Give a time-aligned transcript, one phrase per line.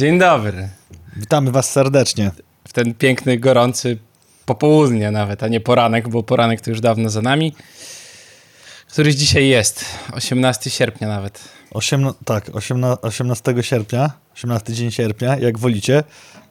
[0.00, 0.68] Dzień dobry.
[1.16, 2.30] Witamy Was serdecznie.
[2.68, 3.98] W ten piękny, gorący
[4.46, 7.54] popołudnie nawet, a nie poranek, bo poranek to już dawno za nami.
[8.88, 9.84] Któryś dzisiaj jest?
[10.12, 11.48] 18 sierpnia nawet.
[11.70, 16.04] Osiemna, tak, 18, 18 sierpnia, 18 dzień sierpnia, jak wolicie.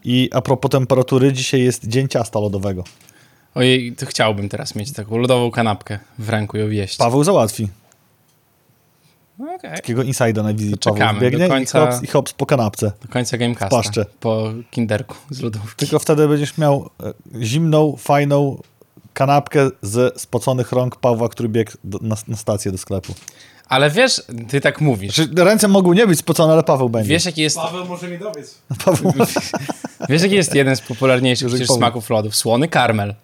[0.03, 2.83] I a propos temperatury, dzisiaj jest dzień ciasta lodowego.
[3.55, 7.67] Ojej, to chciałbym teraz mieć taką lodową kanapkę w ręku i ją Paweł załatwi.
[9.39, 9.75] No okay.
[9.75, 12.91] Takiego insida na wizji Paweł czekamy biegnie do końca- i, hops, i hops po kanapce.
[13.01, 13.77] Do końca Gamecasta.
[13.77, 14.05] paszcze.
[14.19, 15.75] Po kinderku z lodówki.
[15.75, 17.13] Tylko wtedy będziesz miał e,
[17.45, 18.61] zimną, fajną
[19.13, 23.13] kanapkę z spoconych rąk Pawła, który biegł do, na, na stację do sklepu.
[23.67, 25.15] Ale wiesz, ty tak mówisz.
[25.15, 27.09] Znaczy, ręce mogą nie być spocone, ale Paweł będzie.
[27.09, 28.57] Wiesz, jaki jest, Paweł może mi dowiedz.
[28.85, 29.13] Paweł,
[30.09, 32.35] wiesz, jaki jest jeden z popularniejszych smaków lodów?
[32.35, 33.15] Słony karmel.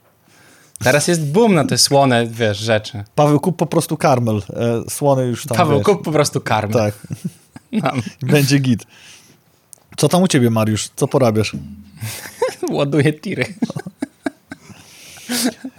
[0.83, 3.03] Teraz jest boom na te słone, wiesz, rzeczy.
[3.15, 4.35] Paweł kup po prostu karmel.
[4.37, 5.85] E, słony już tam, Paweł, wiesz.
[5.85, 6.73] kup po prostu karmel.
[6.77, 6.93] Tak,
[7.83, 8.01] Mam.
[8.21, 8.83] będzie git.
[9.97, 10.89] Co tam u ciebie, Mariusz?
[10.95, 11.55] Co porabiasz?
[12.71, 13.45] Ładuję tiry.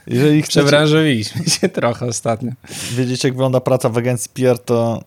[0.06, 2.52] Jeżeli chcecie Przebranżowiliśmy się trochę ostatnio.
[2.92, 5.02] wiedzieć, jak wygląda praca w agencji PR, to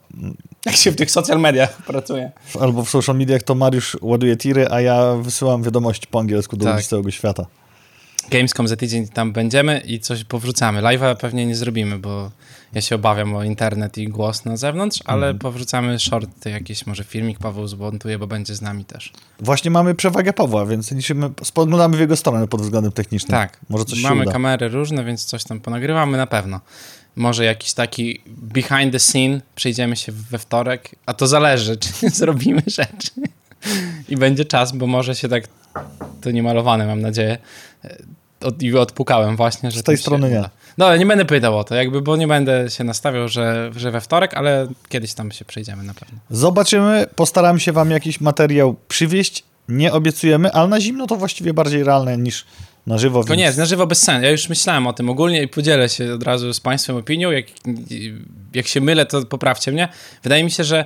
[0.65, 2.31] Jak się w tych social mediach pracuje.
[2.59, 6.65] albo w social mediach, to Mariusz ładuje tiry, a ja wysyłam wiadomości po angielsku do
[6.65, 6.73] Tak.
[6.73, 7.45] ludzi z całego świata.
[8.29, 10.81] Gamescom za tydzień tam będziemy i coś powrzucamy.
[10.81, 12.31] Live'a pewnie nie zrobimy, bo
[12.73, 17.39] ja się obawiam o internet i głos na zewnątrz, ale powrzucamy shorty, jakiś może filmik
[17.39, 19.13] Paweł zmontuje, bo będzie z nami też.
[19.39, 23.31] Właśnie mamy przewagę Pawła, więc liczymy, spoglądamy w jego stronę pod względem technicznym.
[23.31, 26.59] Tak, Może coś mamy kamery różne, więc coś tam ponagrywamy na pewno.
[27.15, 32.63] Może jakiś taki behind the scene, przejdziemy się we wtorek, a to zależy, czy zrobimy
[32.67, 33.11] rzeczy.
[34.09, 35.43] I będzie czas, bo może się tak,
[36.21, 37.37] to niemalowane mam nadzieję,
[38.41, 40.49] od, i odpukałem właśnie, że Z tej to się strony nie.
[40.77, 43.91] No, ale nie będę pytał o to, jakby, bo nie będę się nastawiał, że, że
[43.91, 46.19] we wtorek, ale kiedyś tam się przejdziemy na pewno.
[46.29, 49.43] Zobaczymy, postaramy się wam jakiś materiał przywieźć.
[49.69, 52.45] Nie obiecujemy, ale na zimno to właściwie bardziej realne niż
[52.87, 53.23] na żywo.
[53.23, 54.23] To nie więc- jest, na żywo bez sensu.
[54.23, 57.31] Ja już myślałem o tym ogólnie i podzielę się od razu z Państwem opinią.
[57.31, 57.45] Jak,
[58.53, 59.87] jak się mylę, to poprawcie mnie.
[60.23, 60.85] Wydaje mi się, że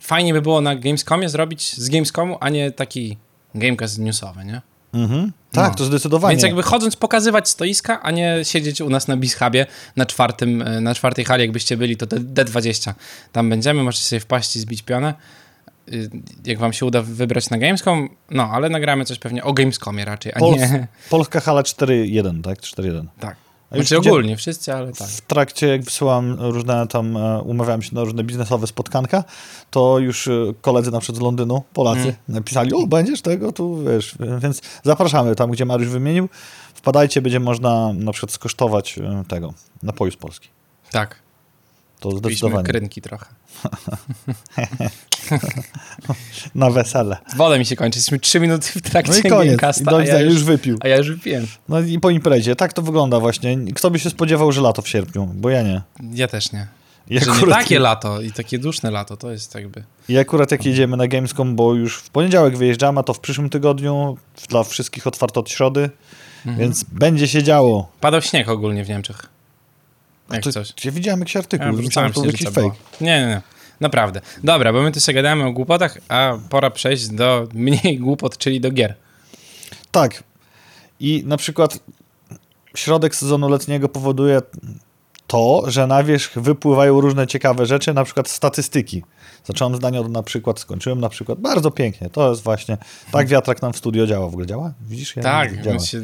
[0.00, 3.16] fajnie by było na Gamescomie zrobić z Gamescomu, a nie taki
[3.56, 4.60] Gamecast newsowy, nie?
[4.94, 5.32] Mhm.
[5.52, 5.74] Tak, No.
[5.78, 6.32] to zdecydowanie.
[6.32, 10.80] Więc jakby chodząc pokazywać stoiska, a nie siedzieć u nas na Bishubie na, czwartym, e,
[10.80, 12.94] na czwartej hali, jakbyście byli, to D- D20.
[13.32, 15.14] Tam będziemy, możecie sobie wpaść i zbić pionę.
[15.92, 16.10] Y,
[16.44, 20.32] Jak wam się uda wybrać na Gamescom, no, ale nagramy coś pewnie o Gamescomie raczej,
[20.34, 20.86] a Pols- nie...
[21.10, 22.58] Polska hala 4.1, tak?
[22.60, 23.04] 4.1.
[23.20, 23.36] Tak.
[23.70, 25.08] A już Znaczy ogólnie, wszyscy, ale tak.
[25.08, 29.24] W trakcie, jak wysyłam różne tam, e, umawiałem się na różne biznesowe spotkanka,
[29.70, 32.14] to już e, koledzy na przykład z Londynu, Polacy, Mm.
[32.28, 36.28] napisali, o, będziesz tego, tu wiesz, więc zapraszamy tam, gdzie Mariusz wymienił.
[36.74, 40.48] Wpadajcie, będzie można na przykład skosztować e, tego, napoju z Polski.
[40.90, 41.16] Tak.
[42.00, 42.64] To Piliśmy zdecydowanie.
[42.68, 43.26] krynki trochę.
[46.54, 47.16] Na wesele.
[47.36, 47.98] Woda mi się kończy.
[47.98, 49.44] Jesteśmy trzy minuty w trakcie No i koniec.
[49.54, 50.78] I Gamecasta, do widzenia, ja już już, wypił.
[50.80, 51.46] a ja już wypiłem.
[51.68, 52.56] No i po imprezie.
[52.56, 53.56] Tak to wygląda właśnie.
[53.74, 55.26] Kto by się spodziewał, że lato w sierpniu?
[55.34, 55.82] Bo ja nie.
[56.14, 56.66] Ja też nie.
[57.10, 59.84] I że nie akurat, takie lato i takie duszne lato, to jest jakby...
[60.08, 63.50] I akurat jak jedziemy na Gamescom, bo już w poniedziałek wyjeżdżamy, a to w przyszłym
[63.50, 64.16] tygodniu
[64.48, 65.90] dla wszystkich otwarto od środy,
[66.46, 66.58] Mhm.
[66.58, 67.88] więc będzie się działo.
[68.00, 69.26] Padał śnieg ogólnie w Niemczech.
[70.32, 70.72] Jak To, coś.
[70.84, 72.60] ja widziałem jakiś artykuł, Ja że wrzucałem myślałem, to jakiś fake.
[72.60, 72.74] było.
[73.00, 73.40] Nie, nie, nie.
[73.80, 74.20] Naprawdę.
[74.44, 78.60] Dobra, bo my tu sobie gadamy o głupotach, a pora przejść do mniej głupot, czyli
[78.60, 78.94] do gier.
[79.90, 80.22] Tak.
[81.00, 81.78] I na przykład
[82.76, 84.42] środek sezonu letniego powoduje
[85.26, 89.02] to, że na wierzch wypływają różne ciekawe rzeczy, na przykład statystyki.
[89.44, 91.38] Zacząłem zdanie od na przykład, skończyłem na przykład.
[91.38, 92.10] Bardzo pięknie.
[92.10, 92.78] To jest właśnie.
[93.12, 94.26] Tak wiatrak nam w studio działa.
[94.26, 94.72] W ogóle działa?
[94.80, 95.16] Widzisz?
[95.16, 95.78] Ja tak, działa.
[95.78, 96.00] się,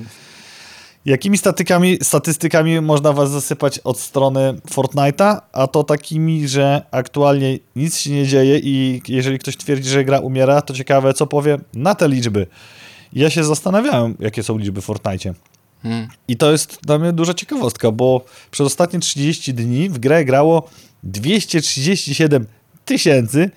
[1.05, 5.41] Jakimi statykami, statystykami można was zasypać od strony Fortnite'a?
[5.53, 10.19] A to takimi, że aktualnie nic się nie dzieje i jeżeli ktoś twierdzi, że gra
[10.19, 12.47] umiera, to ciekawe, co powie na te liczby.
[13.13, 15.35] Ja się zastanawiałem, jakie są liczby w Fortnite.
[15.83, 16.09] hmm.
[16.29, 20.69] I to jest dla mnie duża ciekawostka, bo przez ostatnie 30 dni w grę grało
[21.03, 22.47] 237
[22.85, 23.51] tysięcy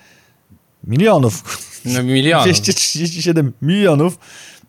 [0.83, 1.43] milionów.
[1.85, 2.45] no, milionów.
[2.45, 4.17] 237 milionów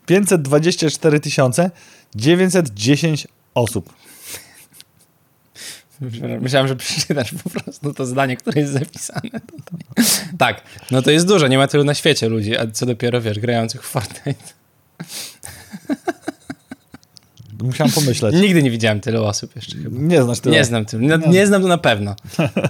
[0.07, 1.71] 524 tysiące
[2.17, 3.93] 910 osób.
[6.41, 10.05] Myślałem, że przeczytasz po prostu to zdanie, które jest zapisane tutaj.
[10.39, 13.39] Tak, no to jest dużo, nie ma tylu na świecie ludzi, a co dopiero, wiesz,
[13.39, 14.45] grających w Fortnite.
[17.63, 18.35] Musiałem pomyśleć.
[18.35, 19.99] Nigdy nie widziałem tylu osób jeszcze chyba.
[20.01, 20.57] Nie znasz tego.
[20.57, 22.17] Nie znam tym, no, nie znam to na pewno,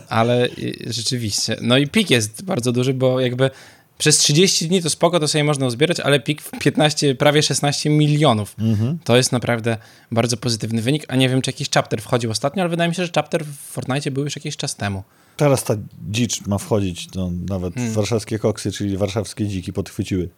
[0.09, 0.49] ale
[0.87, 1.57] rzeczywiście.
[1.61, 3.51] No i pik jest bardzo duży, bo jakby
[3.99, 7.91] przez 30 dni to spoko, to sobie można uzbierać, ale pik w 15, prawie 16
[7.91, 8.55] milionów.
[8.59, 8.99] Mhm.
[9.05, 9.79] To jest naprawdę
[10.13, 13.05] bardzo pozytywny wynik, a nie wiem, czy jakiś chapter wchodził ostatnio, ale wydaje mi się,
[13.07, 15.03] że chapter w Fortnite był już jakiś czas temu.
[15.37, 15.75] Teraz ta
[16.11, 17.95] dzicz ma wchodzić, no, nawet Hmm.
[17.95, 20.29] warszawskie koksy, czyli warszawskie dziki podchwyciły.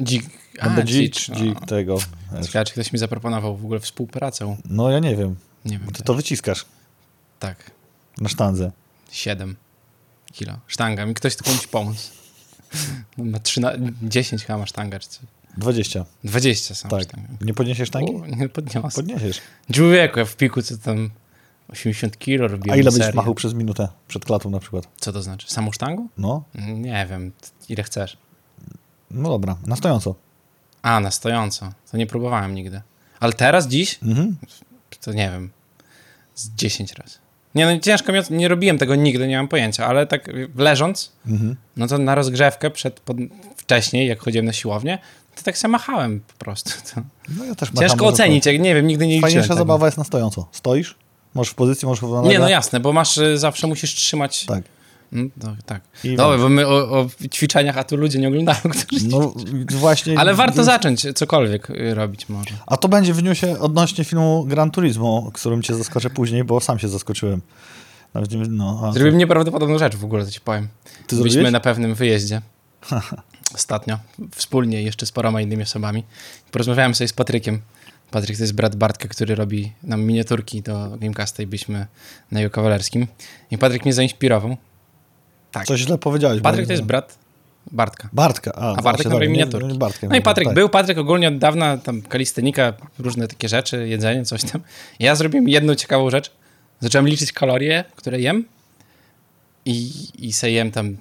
[0.00, 0.24] Dzik.
[0.62, 1.34] No bo dzik, dzicz, no.
[1.34, 1.98] dzik tego.
[2.46, 4.56] Ciekawe, czy ktoś mi zaproponował w ogóle współpracę.
[4.64, 5.36] No ja nie wiem.
[5.64, 5.92] Nie wiem.
[5.92, 6.64] Ty to wyciskasz
[7.38, 7.70] Tak.
[8.20, 8.72] na sztandze.
[9.10, 9.56] 7
[10.32, 10.52] kilo.
[10.66, 11.06] Sztanga.
[11.06, 12.10] Mi ktoś tu komuś pomóc.
[13.18, 15.20] No, Ma 13, 10 chyba ma sztanga, czy co?
[15.56, 16.04] 20.
[16.24, 17.02] 20 są Tak.
[17.40, 18.14] Nie podniesiesz sztangi?
[18.14, 18.88] O, nie podniosę.
[18.96, 19.40] Podniesiesz.
[19.72, 21.10] Człowieku, ja w piku co tam
[21.68, 22.78] 80 kilo robiłem.
[22.78, 24.88] A ile będziesz machał przez minutę przed klatą na przykład?
[24.96, 25.50] Co to znaczy?
[25.50, 26.08] Samą sztangą?
[26.18, 27.32] No, Nie wiem.
[27.68, 28.16] Ile chcesz?
[29.10, 30.14] no dobra, na stojąco.
[30.82, 31.72] A, na stojąco.
[31.90, 32.82] To nie próbowałem nigdy.
[33.20, 34.36] Ale teraz, dziś, Mhm.
[35.00, 35.50] to nie wiem.
[36.34, 37.18] Z 10 razy.
[37.54, 41.56] Nie no, ciężko mi, nie robiłem tego nigdy, nie mam pojęcia, ale tak leżąc, Mhm.
[41.76, 43.16] no to na rozgrzewkę przed, pod,
[43.56, 44.98] wcześniej, jak chodziłem na siłownię,
[45.36, 46.70] to tak się machałem po prostu.
[46.94, 47.00] To.
[47.38, 49.58] No ja też Ciężko ocenić, jak nie wiem, nigdy nie liczyłem Fajniejsza tego.
[49.58, 50.48] zabawa jest na stojąco.
[50.52, 50.94] Stoisz,
[51.34, 54.44] możesz w pozycji, możesz w Nie, no jasne, bo masz, y, zawsze musisz trzymać...
[54.46, 54.64] Tak.
[55.12, 55.82] Mm, no, tak.
[56.04, 59.08] I Dobra, bo my o, o ćwiczeniach, a tu ludzie nie oglądają, którzy...
[59.08, 59.32] No
[59.70, 60.18] właśnie.
[60.18, 62.50] Ale warto więc- zacząć cokolwiek y, robić może.
[62.66, 66.78] A to będzie w newsie odnośnie filmu Gran Turismo, którym cię zaskoczę później, bo sam
[66.78, 67.42] się zaskoczyłem.
[68.14, 70.68] Nawet nie, no, a Zrobiłem nieprawdopodobną rzecz w ogóle, to ci powiem.
[71.06, 71.52] Ty Byliśmy zrobiłeś?
[71.52, 72.42] na pewnym wyjeździe
[73.54, 73.98] ostatnio,
[74.34, 76.04] wspólnie jeszcze z paroma innymi osobami.
[76.50, 77.60] Porozmawiałem sobie z Patrykiem.
[78.10, 81.86] Patryk to jest brat Bartka, który robi nam miniaturki do Gamecasta i byliśmy
[82.30, 83.06] na jego kawalerskim.
[83.50, 84.56] I Patryk mnie zainspirował.
[85.52, 85.66] Tak.
[85.66, 86.40] Coś źle powiedziałeś.
[86.42, 87.18] Patryk to jest brat
[87.72, 88.08] Bartka.
[88.12, 88.52] Bartka.
[88.54, 89.68] A, A Bartek robi dobra, nie- miniaturki.
[89.68, 90.54] nie Bartka No i Patryk tak.
[90.54, 94.60] był, Patryk ogólnie od dawna tam kalistenika, różne takie rzeczy, jedzenie, coś tam.
[94.98, 96.30] Ja zrobiłem jedną ciekawą rzecz.
[96.80, 98.44] Zacząłem liczyć kalorie, które jem
[99.64, 100.96] i, i se jem tam,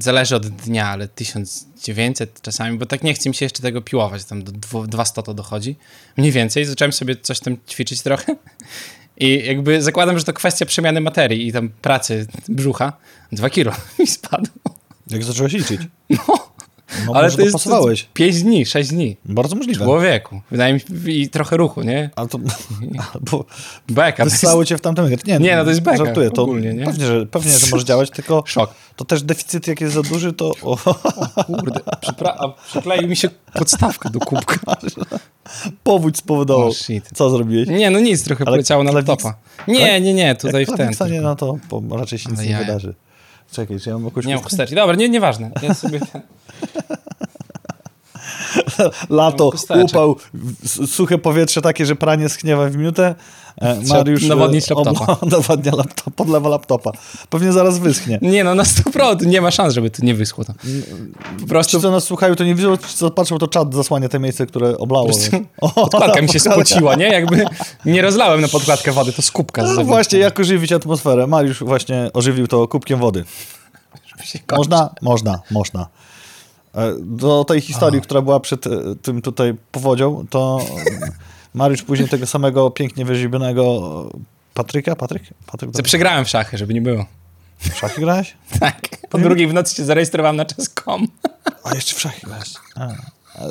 [0.00, 4.24] zależy od dnia, ale 1900 czasami, bo tak nie chcę mi się jeszcze tego piłować,
[4.24, 5.76] tam do dwu- 200 to dochodzi.
[6.16, 8.36] Mniej więcej, zacząłem sobie coś tam ćwiczyć trochę
[9.16, 12.92] i jakby zakładam, że to kwestia przemiany materii i tam pracy brzucha.
[13.32, 14.74] Dwa kilo mi spadło.
[15.10, 15.80] Jak zacząłeś liczyć?
[16.10, 16.51] No,
[17.06, 18.08] No, ale jest dopasowałeś.
[18.14, 19.16] 5 dni, 6 dni.
[19.24, 19.84] Bardzo możliwe.
[19.84, 20.40] Człowieku.
[20.50, 22.10] Wydaje mi się, i trochę ruchu, nie?
[22.16, 22.38] Ale to,
[23.14, 23.44] albo
[23.88, 24.24] Beka.
[24.24, 26.84] Jest wystało cię w tamtym Nie, Nie, no to jest beka Żartuję, to ogólnie, nie?
[26.84, 28.74] Pewnie, że, pewnie, że może działać, tylko szok.
[28.96, 30.76] to też deficyt jak jest za duży, to o,
[31.44, 34.76] Kurde, przypra- a przykleił mi się podstawka do kubka.
[35.82, 36.68] powódź spowodował.
[36.68, 37.10] Oh, shit.
[37.14, 37.68] Co zrobiłeś?
[37.68, 39.34] Nie, no nic, trochę Ale poleciało na laptopa.
[39.68, 40.76] Nie, nie, nie, tutaj w ten.
[40.76, 41.56] klawiksa nie, no to
[41.90, 42.94] raczej się nic Ale nie wydarzy.
[43.50, 44.74] Czekaj, czy ja mam jakąś Nie mam chusteczki.
[44.74, 45.50] Dobra, nie, nieważne.
[45.62, 46.00] Ja sobie.
[49.10, 49.84] Lato, chusteczek.
[49.84, 50.16] upał,
[50.86, 53.14] suche powietrze takie, że pranie schniewa w minutę.
[53.60, 55.16] E, Mariusz e, nawodnić laptopa.
[55.36, 56.92] nawadnia laptop, podlewa laptopa.
[57.30, 58.18] Pewnie zaraz wyschnie.
[58.22, 60.52] Nie, no na 100% nie ma szans, żeby tu nie wyschło to.
[61.40, 64.08] Po prostu Ci, co nas słuchają, to nie widzą, ci, co patrzą, to czat zasłania
[64.08, 65.08] te miejsce, które oblało.
[65.60, 67.08] O, podkładka mi się spociła, nie?
[67.08, 67.44] Jakby
[67.84, 69.62] nie rozlałem na podkładkę wody, to z kubka.
[69.62, 71.26] No właśnie, jak ożywić atmosferę?
[71.26, 73.24] Mariusz właśnie ożywił to kubkiem wody.
[74.56, 74.94] Można?
[75.02, 75.86] Można, można.
[76.74, 78.70] E, Do tej historii, która była przed e,
[79.02, 80.60] tym tutaj powodzią, to
[81.02, 81.08] e,
[81.54, 83.92] Mariusz później tego samego pięknie wyżywionego
[84.54, 85.22] Patryka, Patryk?
[85.46, 87.06] Patryk, Co przegrałem w szachy, żeby nie było.
[87.58, 88.34] w szachy grałeś?
[88.60, 88.88] Tak.
[89.10, 91.08] Po drugiej w nocy się zarejestrowałem na czas.com.
[91.64, 92.48] A jeszcze w szachy grałeś.
[92.76, 92.88] A.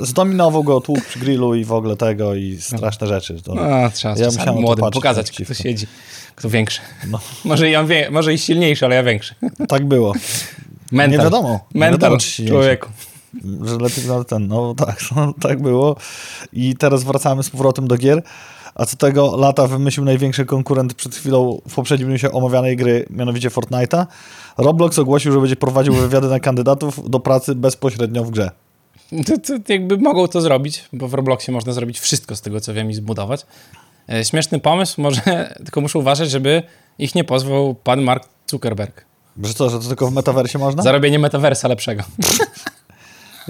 [0.02, 3.42] Zdominował go, tłuk przy grillu i w ogóle tego i straszne rzeczy.
[3.42, 5.88] To, No, trzeba Ja musiałem młodym patrzeć pokazać, kto siedzi,
[6.36, 6.82] kto większy.
[7.08, 7.20] No.
[7.46, 9.36] Może, i on wie, może i silniejszy, ale ja większy.
[9.68, 10.14] tak było.
[10.92, 11.18] Mental.
[11.18, 11.60] Nie wiadomo.
[11.74, 12.90] Nie Mental wiadomo, człowieku.
[13.64, 15.96] Że lepiej na ten, no tak, no, tak było.
[16.54, 18.24] I teraz wracamy z powrotem do gier.
[18.76, 23.50] A co tego lata wymyślił największy konkurent przed chwilą w poprzednim newsie omawianej gry, mianowicie
[23.50, 24.06] Fortnite'a.
[24.58, 28.52] Roblox ogłosił, że będzie prowadził wywiady na kandydatów do pracy bezpośrednio w grze.
[29.26, 32.74] To, to jakby mogą to zrobić, bo w Robloxie można zrobić wszystko z tego, co
[32.74, 33.46] wiem i zbudować.
[34.10, 35.22] E, Śmieszny pomysł, może
[35.66, 36.64] tylko muszę uważać, żeby
[37.00, 39.06] ich nie pozwał pan Mark Zuckerberg.
[39.44, 40.84] Że co, że to tylko w metaversie można?
[40.84, 42.04] Za robienie metaversa lepszego.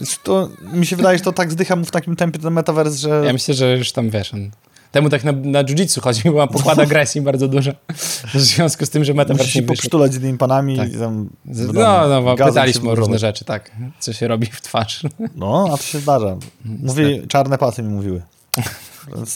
[0.01, 2.96] Znaczy, To, mi się wydaje, że to tak zdycha mu w takim tempie ten metavers,
[2.96, 3.22] że...
[3.25, 4.51] Ja myślę, że już tam wiesz, on...
[4.91, 7.72] Temu tak na, na jiu-jitsu chodzi, bo ma pokład agresji bardzo dużo.
[8.34, 9.77] W związku z tym, że metavers się nie wyszedł.
[9.81, 10.77] poksztulać z innymi panami.
[10.77, 10.93] Tak.
[10.93, 11.29] i Tam,
[11.74, 13.72] No, no, bo gazem pytaliśmy się o różne rzeczy, tak.
[14.00, 15.03] Co się robi w twarz.
[15.36, 16.38] No, a to się zdarza.
[16.65, 18.22] Mówi, czarne pasy mi mówiły.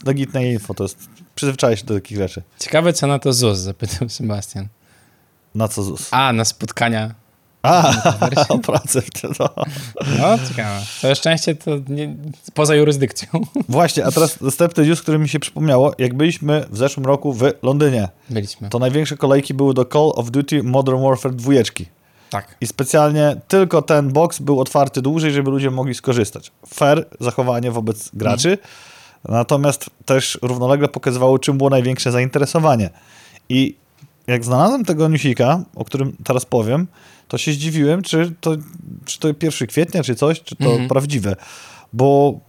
[0.05, 0.97] Legitne info, to jest...
[1.35, 2.41] Przyzwyczaj się do takich rzeczy.
[2.59, 4.67] Ciekawe, co na to ZUS, zapytał Sebastian.
[5.55, 6.07] Na co ZUS?
[6.11, 7.15] A, na spotkania.
[7.65, 7.93] A,
[8.49, 9.01] o pracę.
[9.39, 9.49] No.
[10.19, 10.81] No, ciekawe.
[11.01, 12.15] Całe szczęście to nie,
[12.53, 13.29] poza jurysdykcją.
[13.69, 15.91] Właśnie, a teraz następny news, który mi się przypomniało.
[15.97, 18.69] Jak byliśmy w zeszłym roku w Londynie, Byliśmy.
[18.69, 21.53] to największe kolejki były do Call of Duty Modern Warfare 2.
[22.29, 22.55] Tak.
[22.61, 26.51] I specjalnie tylko ten box był otwarty dłużej, żeby ludzie mogli skorzystać.
[26.73, 28.57] Fair zachowanie wobec graczy,
[29.29, 32.89] natomiast też równolegle pokazywało, czym było największe zainteresowanie.
[33.49, 33.75] I
[34.27, 36.87] jak znalazłem tego newsika, o którym teraz powiem,
[37.27, 38.51] to się zdziwiłem, czy to,
[39.05, 40.89] czy to 1 kwietnia, czy coś, czy to Mhm.
[40.89, 41.35] prawdziwe.
[41.93, 42.39] Bo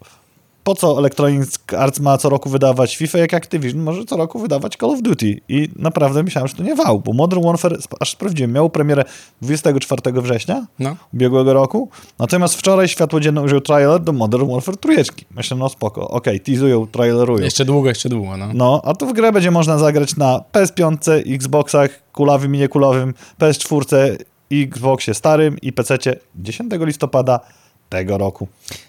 [0.65, 4.77] po co Electronic Arts ma co roku wydawać FIFA, jak Activision może co roku wydawać
[4.81, 5.41] Call of Duty.
[5.49, 9.05] I naprawdę myślałem, że to nie wał, bo Modern Warfare, aż sprawdziłem, miał premierę
[9.43, 10.97] 24 września No.
[11.15, 15.25] ubiegłego roku, natomiast wczoraj światło dzienne użył trailer do Modern Warfare trójeczki.
[15.31, 17.45] Myślę, no spoko, okej, teasują, trailerują.
[17.45, 18.49] Jeszcze długo, jeszcze długo, no.
[18.55, 20.97] No, a to w grę będzie można zagrać na PS5,
[21.35, 24.17] Xboxach, kulawym i niekulowym, PS4,
[24.51, 25.99] Xboxie starym i PC
[26.37, 27.41] 10 listopada
[27.89, 28.49] tego roku.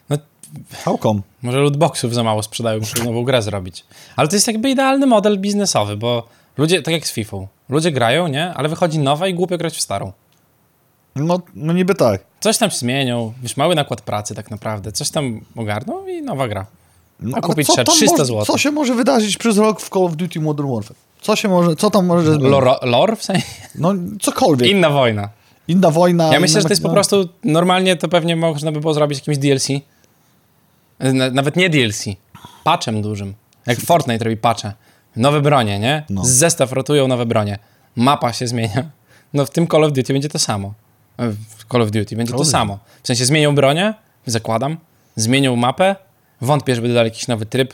[0.09, 0.17] No,
[0.97, 1.21] come?
[1.41, 3.85] Może lootboxów za mało sprzedają, muszę nową grę zrobić.
[4.15, 7.37] Ale to jest jakby idealny model biznesowy, bo ludzie, tak jak z FIFA,
[7.69, 8.53] ludzie grają, nie?
[8.53, 10.11] Ale wychodzi nowa i głupio grać w starą.
[11.15, 12.23] No, no niby tak.
[12.39, 16.65] Coś tam zmienią, wiesz, mały nakład pracy tak naprawdę, coś tam ogarną i nowa gra.
[17.19, 18.47] No, A kupić trzeba tam 300 może- złotych.
[18.47, 20.95] Co się może wydarzyć przez rok w Call of Duty Modern Warfare?
[21.21, 22.37] Co się może, co tam może?
[22.37, 23.47] Lore, lore w sensie?
[23.75, 24.69] No, cokolwiek.
[24.69, 25.29] Inna wojna.
[25.67, 26.33] Inna wojna.
[26.33, 29.37] Ja myślę, że to jest po prostu, normalnie to pewnie można by było zrobić jakimś
[29.37, 29.67] DLC.
[30.99, 32.05] Na- Nawet nie DLC,
[32.63, 33.33] patchem dużym.
[33.65, 34.73] Jak Fortnite robi patche.
[35.15, 36.03] Nowe bronie, nie?
[36.09, 36.25] No.
[36.25, 37.59] Z zestaw rotują nowe bronie.
[37.95, 38.89] Mapa się zmienia.
[39.33, 40.73] No w tym Call of Duty będzie to samo.
[41.57, 42.79] W Call of Duty będzie Call to samo.
[43.03, 43.93] W sensie zmienią bronię,
[44.25, 44.77] zakładam,
[45.15, 45.95] zmienią mapę.
[46.41, 47.73] Wątpię, żeby dodali jakiś nowy tryb.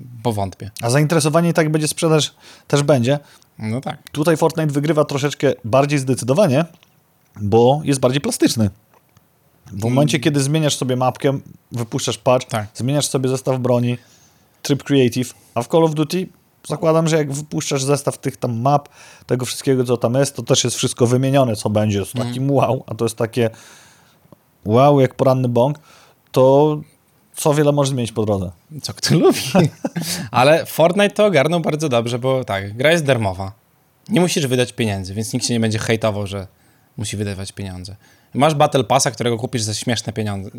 [0.00, 0.70] Bo wątpię.
[0.82, 2.34] A zainteresowanie i tak będzie sprzedaż
[2.66, 3.18] też będzie.
[3.58, 4.10] No tak.
[4.10, 6.64] Tutaj Fortnite wygrywa troszeczkę bardziej zdecydowanie,
[7.40, 8.70] bo jest bardziej plastyczny.
[9.66, 11.38] W momencie, kiedy zmieniasz sobie mapkę,
[11.72, 12.66] wypuszczasz patch, Tak.
[12.74, 13.98] zmieniasz sobie zestaw broni,
[14.62, 16.28] tryb creative, a w Call of Duty
[16.68, 18.88] zakładam, że jak wypuszczasz zestaw tych tam map,
[19.26, 21.98] tego wszystkiego, co tam jest, to też jest wszystko wymienione, co będzie.
[21.98, 23.50] Jest takim wow, a to jest takie
[24.64, 25.78] wow, jak poranny bąk,
[26.32, 26.80] to
[27.36, 28.50] co wiele może zmienić po drodze.
[28.82, 29.40] Co kto lubi.
[30.30, 33.52] Ale Fortnite to ogarnął bardzo dobrze, bo tak, gra jest darmowa.
[34.08, 36.46] Nie musisz wydać pieniędzy, więc nikt się nie będzie hejtował, że
[36.96, 37.96] musi wydawać pieniądze.
[38.34, 40.50] Masz Battle Passa, którego kupisz za śmieszne pieniądze.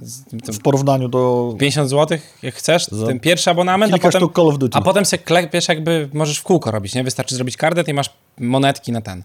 [0.54, 4.78] W porównaniu do 50 zł, jak chcesz, ten pierwszy abonament, a potem, Call of Duty.
[4.78, 7.04] a potem sobie klepiesz jakby, możesz w kółko robić, nie?
[7.04, 9.24] Wystarczy zrobić kardet i masz monetki na ten.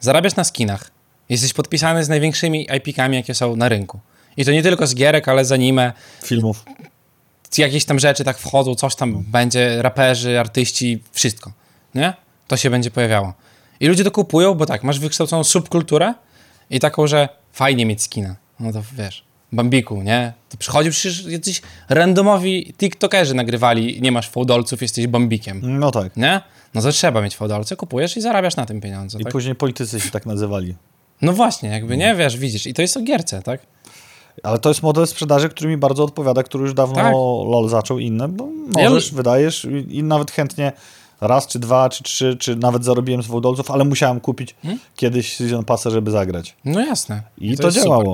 [0.00, 0.90] Zarabiasz na skinach.
[1.28, 4.00] Jesteś podpisany z największymi IP-kami, jakie są na rynku.
[4.36, 5.92] I to nie tylko z gierek, ale z anime,
[6.24, 6.64] filmów.
[7.58, 11.52] jakieś tam rzeczy tak wchodzą, coś tam będzie, raperzy, artyści, wszystko,
[11.94, 12.14] nie?
[12.48, 13.34] To się będzie pojawiało.
[13.80, 16.14] I ludzie to kupują, bo tak, masz wykształconą subkulturę
[16.70, 18.36] i taką, że fajnie mieć skina.
[18.60, 20.32] No to wiesz, Bambiku, nie?
[20.48, 26.16] To przychodzi przecież jacyś randomowi tiktokerzy nagrywali, nie masz fałdolców, jesteś Bambikiem, No tak.
[26.16, 26.40] nie?
[26.74, 29.32] No to trzeba mieć fałdolce, kupujesz i zarabiasz na tym pieniądze, I tak?
[29.32, 30.74] później politycy się tak nazywali.
[31.22, 32.66] No właśnie, jakby nie, wiesz, widzisz.
[32.66, 33.60] I to jest o gierce, tak?
[34.42, 37.12] Ale to jest model sprzedaży, który mi bardzo odpowiada, który już dawno Tak.
[37.46, 40.72] LOL zaczął i inne, bo Ja- możesz, wydajesz i, i nawet chętnie
[41.20, 44.56] raz, czy dwa, czy trzy, czy nawet zarobiłem z Wołdolców, ale musiałem kupić
[44.96, 46.56] kiedyś Season Passa, żeby zagrać.
[46.64, 47.22] No jasne.
[47.38, 48.06] I to, jest super.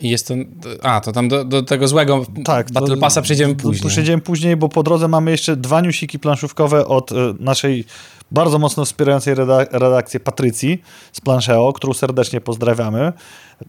[0.00, 0.34] I jest to.
[0.82, 2.72] A, to tam do, do tego złego Tak.
[2.72, 3.90] Battle Passa przejdziemy później.
[3.90, 7.84] Przejdziemy później, bo po drodze mamy jeszcze dwa newsiki planszówkowe od e, naszej
[8.30, 13.12] bardzo mocno wspierającej reda- redakcję Patrycji z Planszeo, którą serdecznie pozdrawiamy.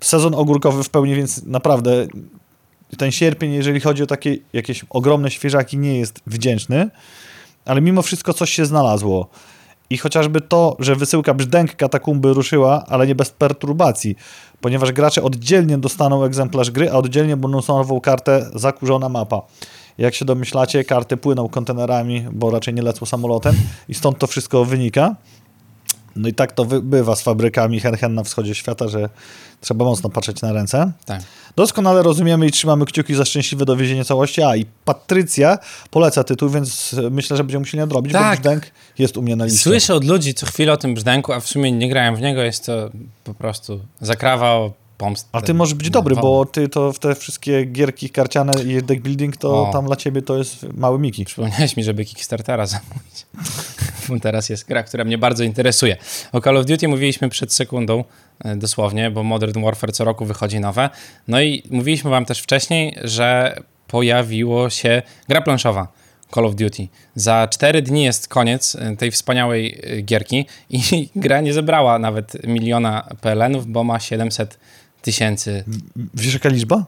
[0.01, 2.07] Sezon ogórkowy w pełni, więc naprawdę
[2.97, 6.89] ten sierpień, jeżeli chodzi o takie jakieś ogromne świeżaki, nie jest wdzięczny,
[7.65, 9.29] ale mimo wszystko coś się znalazło.
[9.89, 14.15] I chociażby to, że wysyłka brzdęk katakumby ruszyła, ale nie bez perturbacji,
[14.61, 19.41] ponieważ gracze oddzielnie dostaną egzemplarz gry, a oddzielnie bonusową kartę zakurzona mapa.
[19.97, 23.55] Jak się domyślacie, karty płyną kontenerami, bo raczej nie lecą samolotem
[23.89, 25.15] i stąd to wszystko wynika.
[26.17, 29.09] No i tak to bywa z fabrykami hen hen na wschodzie świata, że
[29.61, 30.91] trzeba mocno patrzeć na ręce.
[31.05, 31.21] Tak.
[31.55, 34.41] Doskonale rozumiemy i trzymamy kciuki za szczęśliwe dowiezienie całości.
[34.41, 35.57] A i Patrycja
[35.91, 38.39] poleca tytuł, więc myślę, że będziemy musieli nadrobić, bo Tak.
[38.41, 38.63] brzdęk
[38.99, 39.59] jest u mnie na liście.
[39.59, 42.41] Słyszę od ludzi co chwilę o tym brzdęku, a w sumie nie grałem w niego.
[42.41, 42.89] Jest to
[43.23, 45.29] po prostu zakrawa o pomstę.
[45.31, 49.01] A ty możesz być dobry, bo ty to w te wszystkie gierki karciane i deck
[49.01, 49.73] building, to O.
[49.73, 51.25] tam dla ciebie to jest mały Miki.
[51.25, 53.25] Przypomniałeś mi, żeby Kickstartera zamówić.
[54.09, 55.97] Bo teraz jest gra, która mnie bardzo interesuje.
[56.31, 58.03] O Call of Duty mówiliśmy przed sekundą,
[58.39, 60.89] e, dosłownie, bo Modern Warfare co roku wychodzi nowe.
[61.27, 65.87] No i mówiliśmy wam też wcześniej, że pojawiło się gra planszowa.
[66.33, 66.87] Call of Duty.
[67.15, 70.79] Za 4 dni jest koniec e, tej wspaniałej e, gierki i
[71.15, 74.59] gra nie zebrała nawet miliona PLN-ów, bo ma 700
[75.01, 75.63] tysięcy
[76.13, 76.85] Wiesz jaka liczba?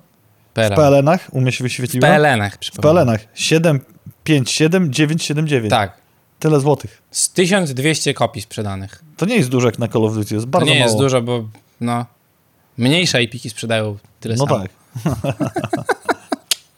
[0.49, 0.75] W PLN.
[0.75, 2.07] PLN-ach u mnie się W wyświetliła?
[2.07, 2.79] PLN-ach, W.
[2.81, 5.69] PLN-ach 757 979.
[5.69, 5.93] Tak.
[6.39, 7.01] Tyle złotych.
[7.11, 9.03] Z 1200 kopii sprzedanych.
[9.17, 10.85] To nie jest dużo jak na Call of Duty, jest To bardzo nie mało.
[10.85, 11.49] jest dużo, bo
[11.81, 12.05] no,
[12.77, 14.59] mniejsze IP-ki sprzedają tyle No samo.
[14.59, 14.69] tak.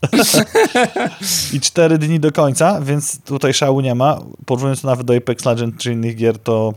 [1.54, 4.20] I cztery dni do końca, więc tutaj szału nie ma.
[4.46, 6.74] Porównując to nawet do Apex Legends czy innych gier, to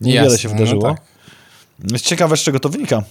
[0.00, 0.82] niewiele Jasne, się no wydarzyło.
[0.82, 1.02] tak.
[1.92, 3.02] Jest ciekawe, z czego to wynika.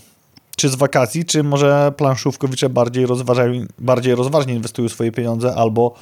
[0.60, 5.96] Czy z wakacji, czy może planszówkowicze bardziej, rozważają, bardziej rozważnie inwestują swoje pieniądze, albo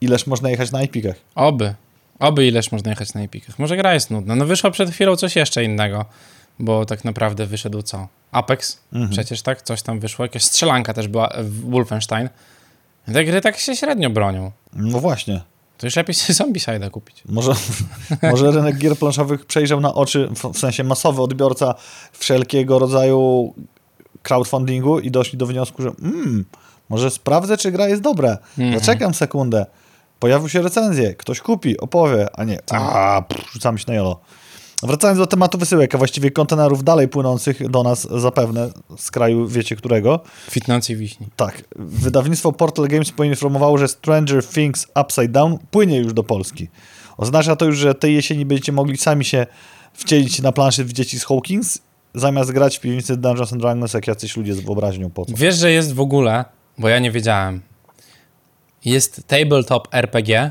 [0.00, 1.16] ileż można jechać na Epikach.
[1.34, 1.74] Oby.
[2.18, 3.58] Oby ileż można jechać na Epikach.
[3.58, 4.36] Może gra jest nudna.
[4.36, 6.04] No wyszło przed chwilą coś jeszcze innego,
[6.58, 8.08] bo tak naprawdę wyszedł co?
[8.32, 8.78] Apex?
[8.92, 9.10] Mhm.
[9.10, 9.62] Przecież tak?
[9.62, 10.24] Coś tam wyszło.
[10.24, 12.28] Jakaś strzelanka też była, e, w Wolfenstein.
[13.12, 14.52] Te gry tak się średnio bronią.
[14.72, 15.42] No właśnie.
[15.78, 17.22] To już lepiej sobie Zombicide'a kupić.
[17.28, 17.52] Może,
[18.32, 21.74] może rynek gier planszowych przejrzał na oczy, w, w sensie masowy odbiorca
[22.12, 23.54] wszelkiego rodzaju
[24.22, 26.44] crowdfundingu i doszli do wniosku, że mm,
[26.88, 28.38] może sprawdzę, czy gra jest dobra.
[28.58, 28.78] Mhm.
[28.78, 29.66] Zaczekam sekundę.
[30.18, 34.20] Pojawią się recenzje, ktoś kupi, opowie, a nie, a, pff, rzucamy się na jolo.
[34.82, 39.76] Wracając do tematu wysyłek, a właściwie kontenerów dalej płynących do nas zapewne z kraju wiecie
[39.76, 40.20] którego.
[40.46, 41.26] Kwitnącej wiśni.
[41.36, 46.68] Tak, wydawnictwo Portal Games poinformowało, że Stranger Things Upside Down płynie już do Polski.
[47.16, 49.46] Oznacza to już, że tej jesieni będziecie mogli sami się
[49.92, 51.78] wcielić na planszy w dzieci z Hawkins,
[52.16, 55.32] zamiast grać w piwnicy Dungeons and Dragons jak jacyś ludzie z wyobraźnią po co.
[55.36, 56.44] Wiesz, że jest w ogóle,
[56.78, 57.62] bo ja nie wiedziałem,
[58.84, 60.50] jest tabletop RPG,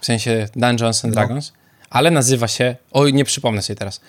[0.00, 1.20] w sensie Dungeons and No.
[1.20, 1.52] Dragons,
[1.90, 4.00] ale nazywa się, oj, nie przypomnę sobie teraz,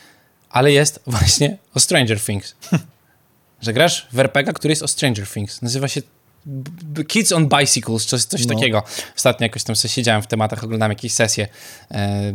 [0.49, 2.55] ale jest właśnie o Stranger Things.
[3.61, 5.61] że grasz w RPG, który jest o Stranger Things.
[5.61, 6.01] Nazywa się
[7.07, 8.53] Kids on Bicycles, coś, coś No.
[8.55, 8.83] takiego.
[9.15, 11.47] Ostatnio jakoś tam sobie siedziałem w tematach, oglądałem jakieś sesje
[11.91, 12.33] e,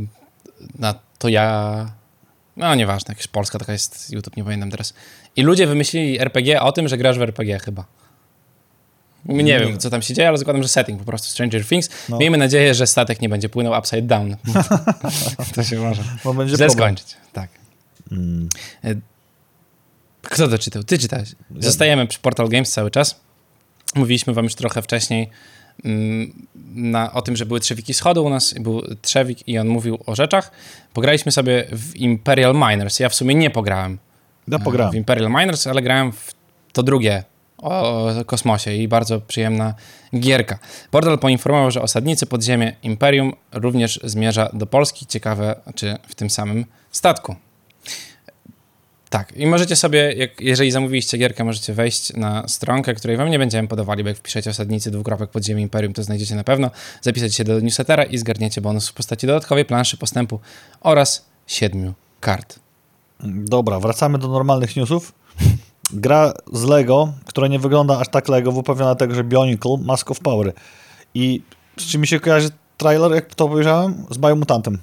[0.78, 2.01] na to ja...
[2.56, 4.94] No nieważne, jakaś polska taka jest, YouTube, nie pamiętam teraz.
[5.36, 7.84] I ludzie wymyślili RPG o tym, że grasz w RPG chyba.
[9.24, 9.60] Nie, Nie.
[9.60, 11.88] wiem, co tam się dzieje, ale zakładam, że setting po prostu Stranger Things.
[12.08, 12.18] No.
[12.18, 14.36] Miejmy nadzieję, że statek nie będzie płynął upside down.
[15.54, 17.16] to się może Bo będzie źle skończyć.
[17.32, 17.50] Tak.
[18.12, 18.48] Mm.
[18.84, 18.94] E,
[20.22, 20.84] Kto to czytał?
[20.84, 21.34] Ty czytałeś.
[21.58, 23.20] Zostajemy przy Portal Games cały czas.
[23.94, 25.30] Mówiliśmy wam już trochę wcześniej
[26.74, 28.54] na, o tym, że były trzewiki schodu u nas.
[28.60, 30.50] Był trzewik i on mówił o rzeczach.
[30.92, 33.00] Pograliśmy sobie w Imperial Miners.
[33.00, 33.98] Ja w sumie nie pograłem
[34.48, 34.94] Ja w pograłem.
[34.94, 36.34] Imperial Miners, ale grałem w
[36.72, 37.24] to drugie
[37.58, 39.74] o kosmosie i bardzo przyjemna
[40.18, 40.58] gierka.
[40.90, 45.06] Portal poinformował, że osadnicy podziemie Imperium również zmierza do Polski.
[45.06, 47.36] Ciekawe, czy w tym samym statku.
[49.12, 53.38] Tak, i możecie sobie, jak, jeżeli zamówiliście gierkę, możecie wejść na stronkę, której wam nie
[53.38, 56.70] będziemy podawali, bo jak wpiszecie osadnicy dwukropek podziemie Imperium, to znajdziecie na pewno.
[57.02, 60.40] Zapisać się do newslettera i zgarniecie bonus w postaci dodatkowej planszy postępu
[60.80, 62.58] oraz siedmiu kart.
[63.24, 65.12] Dobra, wracamy do normalnych newsów.
[65.92, 70.20] Gra z Lego, która nie wygląda aż tak Lego, wypowiada tego, że Bionicle Mask of
[70.20, 70.52] Power.
[71.14, 71.42] I
[71.78, 74.06] z czym mi się kojarzy trailer, jak to powiedziałem?
[74.10, 74.78] Z Biomutantem.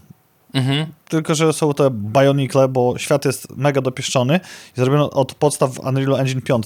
[0.53, 0.85] Mhm.
[1.09, 4.39] Tylko, że są te Bionicle, bo świat jest mega dopieszczony
[4.77, 6.65] i zrobiono od podstaw w Unreal Engine 5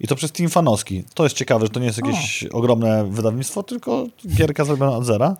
[0.00, 1.04] i to przez Team Fanowski.
[1.14, 5.36] To jest ciekawe, że to nie jest jakieś ogromne wydawnictwo, tylko gierka zrobiona od zera.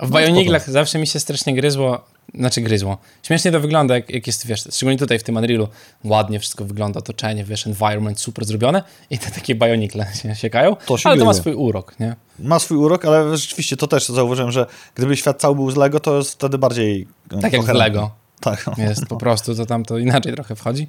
[0.00, 2.98] W No, Bioniglach zawsze mi się strasznie gryzło, znaczy gryzło.
[3.22, 5.68] Śmiesznie to wygląda, jak, jak jest, wiesz, szczególnie tutaj w tym Unrealu,
[6.04, 10.98] ładnie wszystko wygląda, otoczenie, wiesz, environment super zrobione i te takie Bionicle się siekają, To
[10.98, 12.16] się ale to ma swój urok, nie?
[12.38, 16.00] Ma swój urok, ale rzeczywiście to też zauważyłem, że gdyby świat cały był z Lego,
[16.00, 17.84] to jest wtedy bardziej e, Tak jak koherentny.
[17.84, 18.10] Lego
[18.40, 18.70] Tak.
[18.78, 20.88] jest po prostu, to tam to inaczej trochę wchodzi,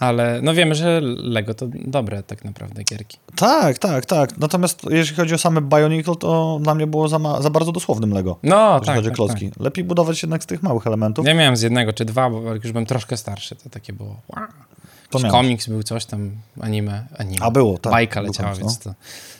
[0.00, 3.18] ale no wiemy, że Lego to dobre tak naprawdę gierki.
[3.36, 4.38] Tak, tak, tak.
[4.38, 8.12] Natomiast jeżeli chodzi o same Bionicle, to dla mnie było za, ma, za bardzo dosłownym
[8.12, 8.38] Lego.
[8.42, 9.50] No, Jeżeli tak, chodzi o tak, klocki.
[9.50, 9.60] tak.
[9.60, 11.26] Lepiej budować jednak z tych małych elementów.
[11.26, 14.16] Ja miałem z jednego czy dwa, bo jak już byłem troszkę starszy, to takie było
[14.28, 14.46] wow.
[15.30, 17.46] Komiks był, coś tam, anime, anime.
[17.46, 17.92] A było, tak.
[17.92, 18.94] Bajka leciała, komiks, więc to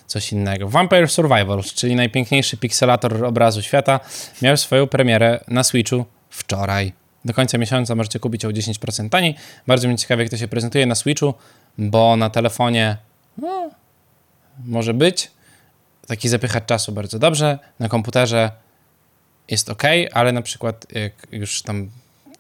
[0.07, 0.69] coś innego.
[0.69, 4.01] Vampire Survivors, czyli najpiękniejszy pikselator obrazu świata,
[4.43, 7.00] miał swoją premierę na Switchu wczoraj.
[7.25, 9.35] Do końca miesiąca możecie kupić ją o 10% taniej.
[9.67, 11.35] Bardzo mnie ciekawi, jak to się prezentuje na Switchu,
[11.79, 12.97] bo na telefonie
[13.39, 13.71] no,
[14.65, 15.31] może być
[16.07, 17.59] taki zapychacz czasu bardzo dobrze.
[17.79, 18.51] Na komputerze
[19.49, 21.91] jest ok, ale na przykład jak już tam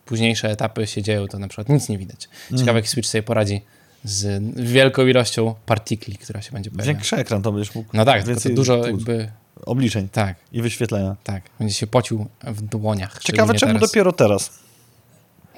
[0.04, 2.20] późniejsze etapy się dzieją, to na przykład nic nie widać.
[2.20, 2.76] Ciekawe, Mhm.
[2.76, 3.60] jak Switch sobie poradzi
[4.04, 6.86] z wielką ilością partikli, która się będzie pojawiać.
[6.96, 7.88] Większy ekran to będziesz mógł.
[7.92, 9.30] No tak, tylko to dużo jakby,
[9.66, 11.16] Obliczeń tak, i wyświetlenia.
[11.24, 13.18] tak, będzie się pocił w dłoniach.
[13.22, 13.90] Ciekawe, czemu teraz.
[13.90, 14.58] dopiero teraz?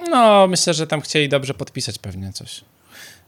[0.09, 2.61] No, myślę, że tam chcieli dobrze podpisać pewnie coś.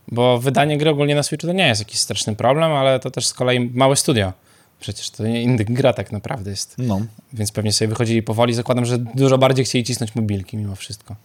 [0.08, 3.28] Bo wydanie gry ogólnie na Switchu to nie jest jakiś straszny problem, ale to też
[3.28, 4.34] z kolei małe studio.
[4.80, 6.76] Przecież to nie inny gra tak naprawdę jest.
[6.78, 7.02] No.
[7.34, 8.54] Więc pewnie sobie wychodzili powoli.
[8.54, 11.16] Zakładam, że dużo bardziej chcieli cisnąć mobilki mimo wszystko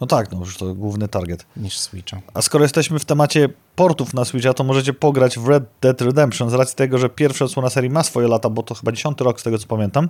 [0.00, 1.46] no tak, no już to główny target.
[1.56, 2.20] niż Switcha.
[2.34, 6.50] A skoro jesteśmy w temacie portów na Switcha, to możecie pograć w Red Dead Redemption
[6.50, 9.40] z racji tego, że pierwsza odsłona serii ma swoje lata, bo to chyba dziesiąty rok
[9.40, 10.08] z tego co pamiętam,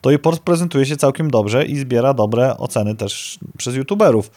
[0.00, 4.30] to jej port prezentuje się całkiem dobrze i zbiera dobre oceny też przez youtuberów.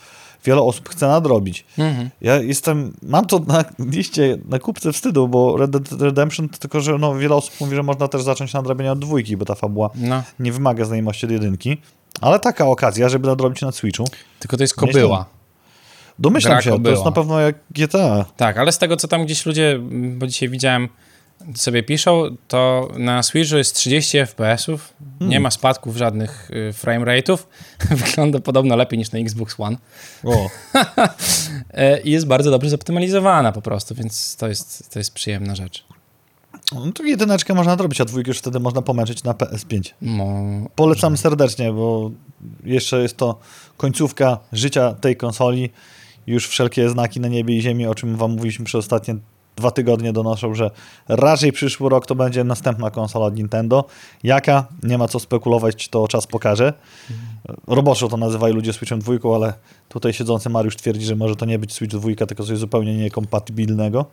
[0.46, 1.66] wiele osób chce nadrobić.
[1.78, 2.10] Mhm.
[2.22, 6.98] Ja jestem, mam to na liście, na kupce wstydu, bo Red Dead Redemption, tylko że
[6.98, 10.24] no, wiele osób mówi, że można też zacząć nadrabianie od dwójki, bo ta fabuła No,
[10.40, 11.78] nie wymaga znajomości od jedynki.
[12.22, 14.06] Ale taka okazja, żeby nadrobić na Switchu,
[14.40, 15.26] tylko to jest kobyła.
[16.20, 16.92] domyślam Gra się, to kobyła.
[16.92, 18.26] jest na pewno jak GTA.
[18.38, 20.90] Tak, ale z tego, co tam gdzieś ludzie, bo dzisiaj widziałem,
[21.56, 27.38] sobie piszą, to na Switchu jest 30 FPS-ów, nie ma spadków żadnych y, frame rate'ów.
[28.06, 29.78] Wygląda podobno lepiej niż na Xbox One.
[30.24, 30.50] O.
[31.74, 35.86] E, I jest bardzo dobrze zoptymalizowana po prostu, więc to jest, to jest przyjemna rzecz.
[36.76, 39.94] No to jedyneczkę można nadrobić, a dwójkę już wtedy można pomęczyć na PS5.
[40.02, 40.44] Mo...
[40.76, 42.12] Polecam serdecznie, bo
[42.64, 43.40] jeszcze jest to
[43.78, 45.70] końcówka życia tej konsoli.
[46.28, 49.16] Już wszelkie znaki na niebie i ziemi, o czym wam mówiliśmy przez ostatnie
[49.56, 50.72] dwa tygodnie, donoszą, że
[51.08, 53.86] raczej przyszły rok to będzie następna konsola od Nintendo.
[54.24, 54.68] Jaka?
[54.84, 56.74] Nie ma co spekulować, to czas pokaże.
[57.68, 59.54] Roboczo to nazywają ludzie Switchem dwójką, ale
[59.90, 64.06] tutaj siedzący Mariusz twierdzi, że może to nie być Switch dwójka, tylko coś zupełnie niekompatybilnego.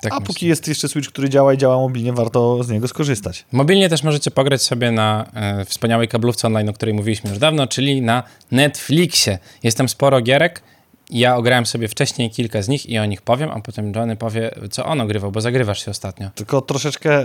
[0.00, 0.26] Tak A myślę.
[0.26, 3.44] póki jest jeszcze Switch, który działa i działa mobilnie, warto z niego skorzystać.
[3.52, 7.66] Mobilnie też możecie pograć sobie na e, wspaniałej kablówce online, o której mówiliśmy już dawno,
[7.66, 9.38] czyli na Netflixie.
[9.62, 10.62] Jest tam sporo gierek.
[11.10, 14.50] Ja ograłem sobie wcześniej kilka z nich i o nich powiem, a potem Johnny powie,
[14.70, 16.30] co on ogrywał, bo zagrywasz się ostatnio.
[16.34, 17.22] Tylko troszeczkę,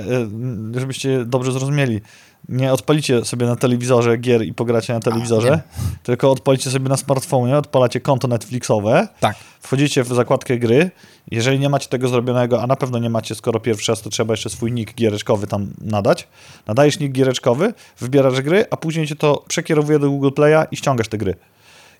[0.76, 2.02] y, żebyście dobrze zrozumieli,
[2.50, 5.62] nie odpalicie sobie na telewizorze gier i pogracie na telewizorze,
[6.04, 9.36] tylko odpalicie sobie na smartfonie, odpalacie konto Netflixowe, Tak.
[9.60, 10.92] wchodzicie w zakładkę gry,
[11.32, 14.34] jeżeli nie macie tego zrobionego, a na pewno nie macie, skoro pierwszy raz, to trzeba
[14.34, 16.28] jeszcze swój nick giereczkowy tam nadać,
[16.68, 21.08] nadajesz nick giereczkowy, wybierasz gry, a później cię to przekierowuje do Google Play'a i ściągasz
[21.08, 21.36] te gry.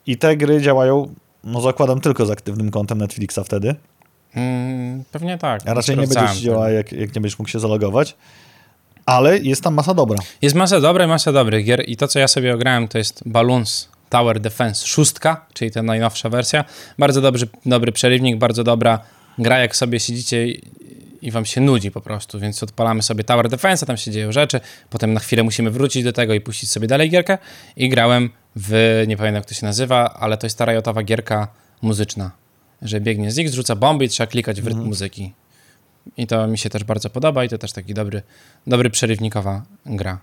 [0.08, 3.76] I te gry działają, no zakładam, tylko z aktywnym kontem Netflixa wtedy.
[4.36, 5.62] Mm, pewnie tak.
[5.66, 6.46] A raczej nie będzie Sprawdzałem ci to.
[6.46, 8.16] działała, jak, jak nie będziesz mógł się zalogować.
[9.06, 10.18] Ale jest tam masa dobra.
[10.42, 13.90] Jest masa dobrej, masa dobrych gier i to, co ja sobie ograłem, to jest Balloons
[14.10, 15.14] Tower Defense 6,
[15.54, 16.66] czyli ta najnowsza wersja.
[17.00, 19.00] Bardzo dobry, dobry przerywnik, bardzo dobra
[19.38, 20.62] gra, jak sobie siedzicie i,
[21.22, 24.60] i wam się nudzi po prostu, więc odpalamy sobie Tower Defense, tam się dzieją rzeczy,
[24.90, 27.38] potem na chwilę musimy wrócić do tego i puścić sobie dalej gierkę
[27.76, 28.30] i grałem
[28.68, 31.48] w, nie pamiętam jak to się nazywa, ale to jest ta rajotowa gierka
[31.82, 32.32] muzyczna,
[32.82, 35.34] że biegnie z X, rzuca bomby i trzeba klikać w rytm muzyki.
[36.18, 38.22] I to mi się też bardzo podoba i to też taki dobry,
[38.68, 40.20] dobry przerywnikowa gra.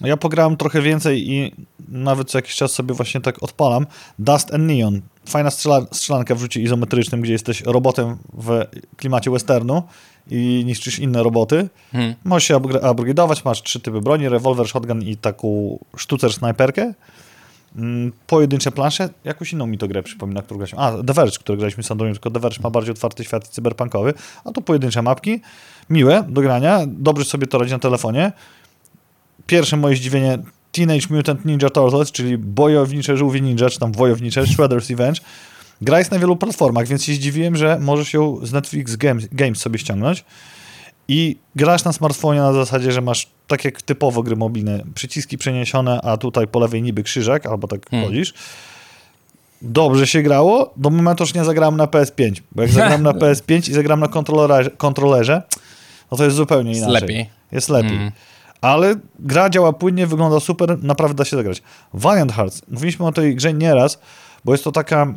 [0.00, 1.54] Ja pograłem trochę więcej i
[1.88, 3.86] nawet co jakiś czas sobie właśnie tak odpalam.
[4.18, 5.00] Dust and Neon.
[5.26, 8.64] Fajna strzela, strzelanka w rzucie izometrycznym, gdzie jesteś robotem w
[8.96, 9.82] klimacie westernu
[10.30, 11.68] i niszczysz inne roboty.
[11.92, 12.14] Hmm.
[12.24, 16.94] Możesz się upgra- upgrade'ować, masz trzy typy broni, rewolwer, shotgun i taką sztucer snajperkę.
[17.76, 20.78] Mm, Pojedyncze plansze, jakąś inną mi to grę przypomina, którą graliśmy.
[20.78, 24.14] A, The Verge, który graliśmy z Sandronią, tylko The Verge ma bardziej otwarty świat cyberpunkowy,
[24.44, 25.40] a tu pojedyncze mapki,
[25.90, 28.32] miłe do grania, dobrze sobie to radzi na telefonie.
[29.46, 30.38] Pierwsze moje zdziwienie
[30.72, 35.20] Teenage Mutant Ninja Turtles, czyli bojownicze żółwie ninja, czy tam wojownicze, Shredder's Revenge.
[35.80, 39.58] Gra jest na wielu platformach, więc się zdziwiłem, że możesz ją z Netflix Games, Games
[39.58, 40.24] sobie ściągnąć
[41.08, 46.00] i grasz na smartfonie na zasadzie, że masz tak jak typowo gry mobilne, przyciski przeniesione,
[46.02, 48.08] a tutaj po lewej niby krzyżak, albo tak Hmm.
[48.08, 48.34] chodzisz.
[49.62, 53.70] Dobrze się grało, do momentu, że nie zagrałem na PS5, bo jak zagram na PS5
[53.70, 55.42] i zagram na kontrolerze, kontrolerze
[56.10, 57.00] no to jest zupełnie Jest inaczej.
[57.00, 57.30] lepiej.
[57.52, 57.96] Jest lepiej.
[57.96, 58.12] Mm.
[58.60, 61.62] Ale gra działa płynnie, wygląda super, naprawdę da się zagrać.
[61.94, 62.62] Valiant Hearts.
[62.68, 63.98] Mówiliśmy o tej grze nieraz,
[64.44, 65.14] bo jest to taka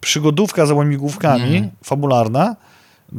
[0.00, 1.70] przygodówka za łamigłówkami, Mhm.
[1.84, 2.56] fabularna.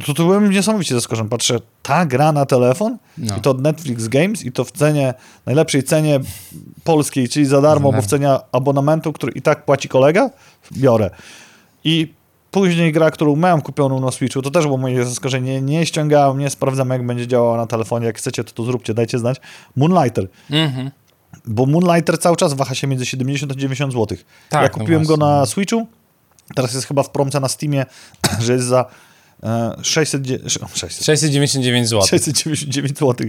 [0.06, 1.28] To, to byłem niesamowicie zaskoczony.
[1.28, 3.36] Patrzę, ta gra na telefon No.
[3.36, 5.14] i to od Netflix Games i to w cenie,
[5.46, 6.20] najlepszej cenie
[6.84, 10.30] polskiej, czyli za darmo, bo w cenie abonamentu, który i tak płaci kolega,
[10.72, 11.10] biorę.
[11.84, 12.12] I
[12.50, 15.60] później gra, którą miałem kupioną na Switchu, to też było moje zaskoczenie.
[15.62, 18.06] Nie ściągałem, nie sprawdzam, jak będzie działała na telefonie.
[18.06, 19.40] Jak chcecie, to to zróbcie, dajcie znać.
[19.76, 20.28] Moonlighter.
[20.50, 20.90] Mhm.
[21.44, 24.18] Bo Moonlighter cały czas waha się między 70 a 90 zł.
[24.48, 25.38] Tak, ja no kupiłem go właśnie.
[25.38, 25.86] na Switchu,
[26.54, 27.86] teraz jest chyba w promce na Steamie,
[28.44, 28.84] że jest za
[29.82, 30.38] 600, dzie-
[30.74, 32.06] 600, 699 zł.
[32.08, 33.26] 699 zł.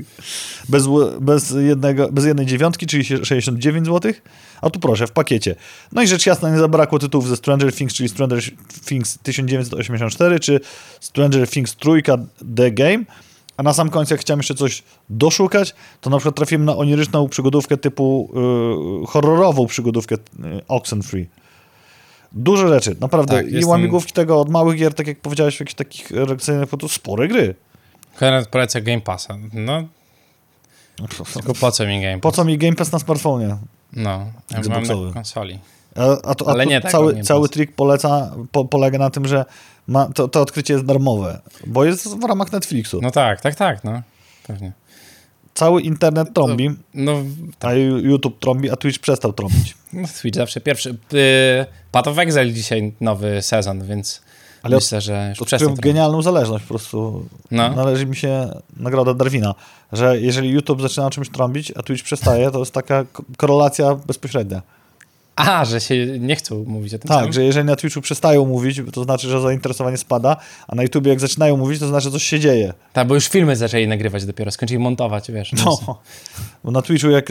[0.70, 0.84] Bez,
[1.22, 4.12] bez, jednego, bez jednej dziewiątki, czyli się- 69 zł.
[4.62, 5.56] A tu proszę, w pakiecie.
[5.92, 8.40] No i rzecz jasna, nie zabrakło tytułów ze Stranger Things, czyli Stranger
[8.86, 10.60] Things 1984, czy
[11.00, 12.18] Stranger Things trójka
[12.56, 13.00] The Game.
[13.58, 17.30] A na sam koniec, jak chciałem jeszcze coś doszukać, to na przykład trafiłem na oniryczną
[17.30, 18.32] przygodówkę typu
[19.04, 20.20] y, horrorową przygodówkę y,
[20.68, 21.26] Oxenfree.
[22.32, 23.36] Dużo rzeczy, naprawdę.
[23.36, 26.70] Tak, I jestem- łamigłówki tego od małych gier, tak jak powiedziałeś, w jakichś takich rekreacyjnych,
[26.70, 27.56] po to spore gry.
[28.16, 29.38] Konrad poleca Game Passa.
[29.54, 29.84] No,
[31.34, 32.36] tylko po co mi Game Po Pass?
[32.36, 33.58] co mi Game Pass na smartfonie?
[33.94, 35.60] No, ja mam na konsoli.
[35.96, 39.28] A, a to, a Ale to nie cały, cały trik poleca, po, polega na tym,
[39.28, 39.46] że
[39.88, 43.00] ma, to, to odkrycie jest darmowe, bo jest w ramach Netflixu.
[43.02, 44.02] No tak, tak, tak, no.
[44.48, 44.72] Pewnie.
[45.60, 47.16] Cały internet trąbi, No,
[47.60, 49.76] a YouTube trąbi, a Twitch przestał trąbić.
[49.94, 50.90] no Twitch zawsze pierwszy.
[50.90, 54.22] Yy, Path of Exile dzisiaj nowy sezon, więc
[54.64, 57.70] Ale myślę, że już czułem genialną zależność, po prostu No.
[57.76, 59.56] należy mi się nagroda Darwina,
[59.94, 64.62] że jeżeli YouTube zaczyna czymś trąbić, a Twitch przestaje, to jest taka ko- korelacja bezpośrednia.
[65.40, 67.34] A, że się nie chcą mówić o tym Tak, samym?
[67.34, 71.20] że jeżeli na Twitchu przestają mówić, to znaczy, że zainteresowanie spada, a na YouTubie jak
[71.20, 72.74] zaczynają mówić, to znaczy, że coś się dzieje.
[72.94, 75.52] Tak, bo już filmy zaczęli nagrywać dopiero, skończyli montować, wiesz.
[75.54, 76.00] No.
[76.64, 77.30] Bo na Twitchu jak...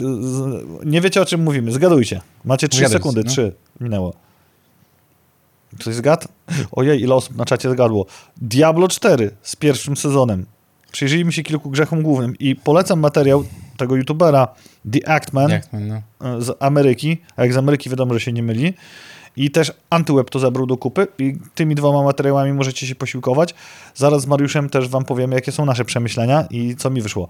[0.85, 2.21] Nie wiecie o czym mówimy, zgadujcie.
[2.45, 3.31] Macie 3 Zgadujcie, sekundy, no.
[3.31, 4.13] 3 minęło.
[5.79, 6.27] Ktoś zgadł?
[6.71, 8.05] Ojej, ile osób na czacie zgadło.
[8.37, 10.45] Diablo 4 z pierwszym sezonem.
[10.91, 13.43] Przyjrzyjmy się kilku grzechom głównym i polecam materiał
[13.79, 14.47] tego youtubera
[14.91, 16.01] The Actman Jak to, no.
[16.41, 18.73] z Ameryki, a jak z Ameryki wiadomo, że się nie myli.
[19.37, 23.55] I też Antyweb to zabrał do kupy i tymi dwoma materiałami możecie się posiłkować.
[23.95, 27.27] Zaraz z Mariuszem też wam powiemy, jakie są nasze przemyślenia i co mi wyszło.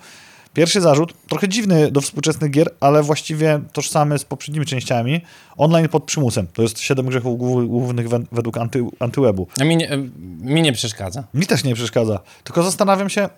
[0.53, 5.21] Pierwszy zarzut, trochę dziwny do współczesnych gier, ale właściwie tożsamy z poprzednimi częściami.
[5.57, 6.47] Online pod przymusem.
[6.53, 9.47] To jest 7 grzechów głów- głównych we- według anty, Antywebu.
[9.61, 9.89] A mi nie,
[10.41, 11.23] mi nie przeszkadza.
[11.33, 12.19] Mi też nie przeszkadza.
[12.43, 13.29] Tylko zastanawiam się,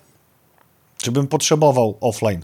[0.97, 2.41] czy bym potrzebował offline.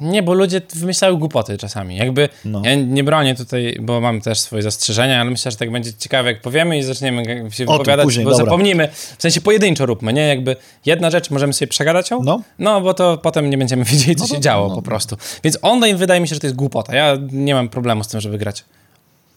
[0.00, 1.96] Nie, bo ludzie wymyślają głupoty czasami.
[1.96, 2.62] Jakby No.
[2.64, 6.32] ja nie bronię tutaj, bo mam też swoje zastrzeżenia, ale myślę, że tak będzie ciekawe,
[6.32, 8.44] jak powiemy i zaczniemy się O wypowiadać, później, bo dobra.
[8.44, 8.88] zapomnimy.
[9.18, 10.28] W sensie pojedynczo róbmy, nie?
[10.28, 12.42] Jakby jedna rzecz możemy sobie przegadać ją, No.
[12.58, 14.74] no bo to potem nie będziemy wiedzieli, co No się działo no.
[14.74, 15.16] po prostu.
[15.44, 16.94] Więc online wydaje mi się, że to jest głupota.
[16.96, 18.64] Ja nie mam problemu z tym, żeby grać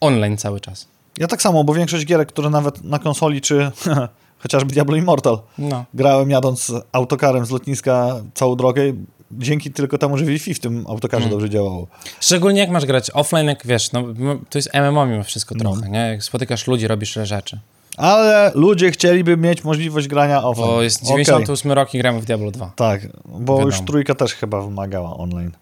[0.00, 0.86] online cały czas.
[1.18, 3.70] Ja tak samo, bo większość gierek, które nawet na konsoli, czy
[4.42, 5.84] chociażby Diablo Immortal, No.
[5.94, 8.82] grałem jadąc autokarem z lotniska całą drogę,
[9.30, 11.30] dzięki tylko temu, że Wi-Fi w tym autokarze Mm.
[11.30, 11.86] dobrze działało.
[12.20, 14.04] Szczególnie jak masz grać offline, jak wiesz, no,
[14.50, 15.60] to jest MMO mimo wszystko No.
[15.72, 15.98] trochę, nie?
[15.98, 17.60] Jak spotykasz ludzi, robisz rzeczy.
[17.96, 20.66] Ale ludzie chcieliby mieć możliwość grania offline.
[20.66, 21.08] Bo jest Okej.
[21.08, 22.72] 98 rok i gramy w Diablo 2.
[22.76, 23.66] Tak, bo Wiadomo.
[23.66, 25.52] już trójka też chyba wymagała online.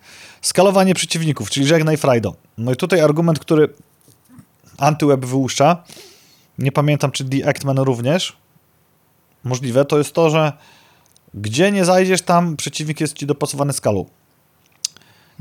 [0.42, 2.34] Skalowanie przeciwników, czyli żegnaj Frajdo.
[2.58, 3.68] No i tutaj argument, który
[4.78, 5.84] Antyweb wyłuszcza,
[6.58, 8.36] nie pamiętam czy The Actman również,
[9.44, 10.52] możliwe, to jest to, że
[11.36, 14.04] gdzie nie zajdziesz, tam przeciwnik jest ci dopasowany skalą.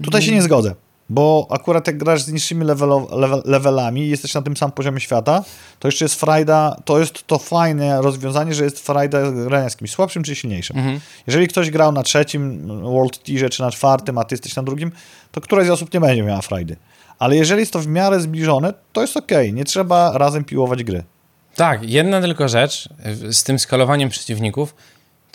[0.04, 0.76] Tutaj się nie zgodzę,
[1.10, 5.00] bo akurat jak grasz z niższymi levelo, level, levelami i jesteś na tym samym poziomie
[5.00, 5.44] świata,
[5.80, 9.92] to jeszcze jest frajda, to jest to fajne rozwiązanie, że jest frajda grania z kimś
[9.92, 10.78] słabszym czy silniejszym.
[10.78, 11.00] Mhm.
[11.28, 14.92] Jeżeli ktoś grał na trzecim World Tierze czy na czwartym, a ty jesteś na drugim,
[15.32, 16.76] to któraś z osób nie będzie miała frajdy.
[17.20, 19.54] Ale jeżeli jest to w miarę zbliżone, to jest okej.
[19.54, 21.04] Nie trzeba razem piłować gry.
[21.56, 22.90] Tak, jedna tylko rzecz
[23.24, 24.76] y, z tym skalowaniem przeciwników,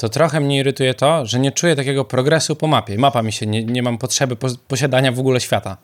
[0.00, 2.98] to trochę mnie irytuje to, że nie czuję takiego progresu po mapie.
[2.98, 5.76] Mapa mi się, nie, nie mam potrzeby pos- posiadania w ogóle świata.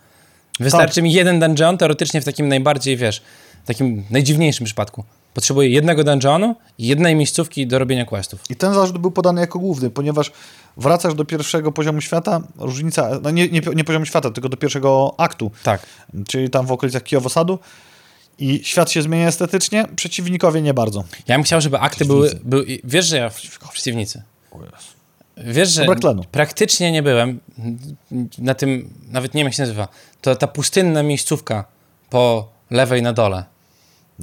[0.61, 1.05] Wystarczy Tak.
[1.05, 3.23] mi jeden dungeon, teoretycznie w takim najbardziej, wiesz,
[3.67, 5.05] takim najdziwniejszym przypadku.
[5.35, 8.41] Potrzebuję jednego dungeonu i jednej miejscówki do robienia questów.
[8.51, 10.33] I ten zarzut był podany jako główny, ponieważ
[10.77, 15.15] wracasz do pierwszego poziomu świata, różnica, no nie, nie, nie poziomu świata, tylko do pierwszego
[15.19, 15.87] aktu, Tak.
[16.29, 17.59] czyli tam w okolicach Kijowosadu
[18.39, 21.05] i świat się zmienia estetycznie, przeciwnikowie nie bardzo.
[21.29, 22.67] Ja bym chciał, żeby akty były, były...
[22.85, 23.31] Wiesz, że ja...
[23.31, 24.23] W, przeciwnicy.
[25.37, 25.87] Wiesz, że
[26.31, 27.41] praktycznie nie byłem
[28.39, 29.89] na tym, nawet nie wiem jak się nazywa,
[30.21, 31.65] to ta pustynna miejscówka
[32.11, 33.45] po lewej na dole.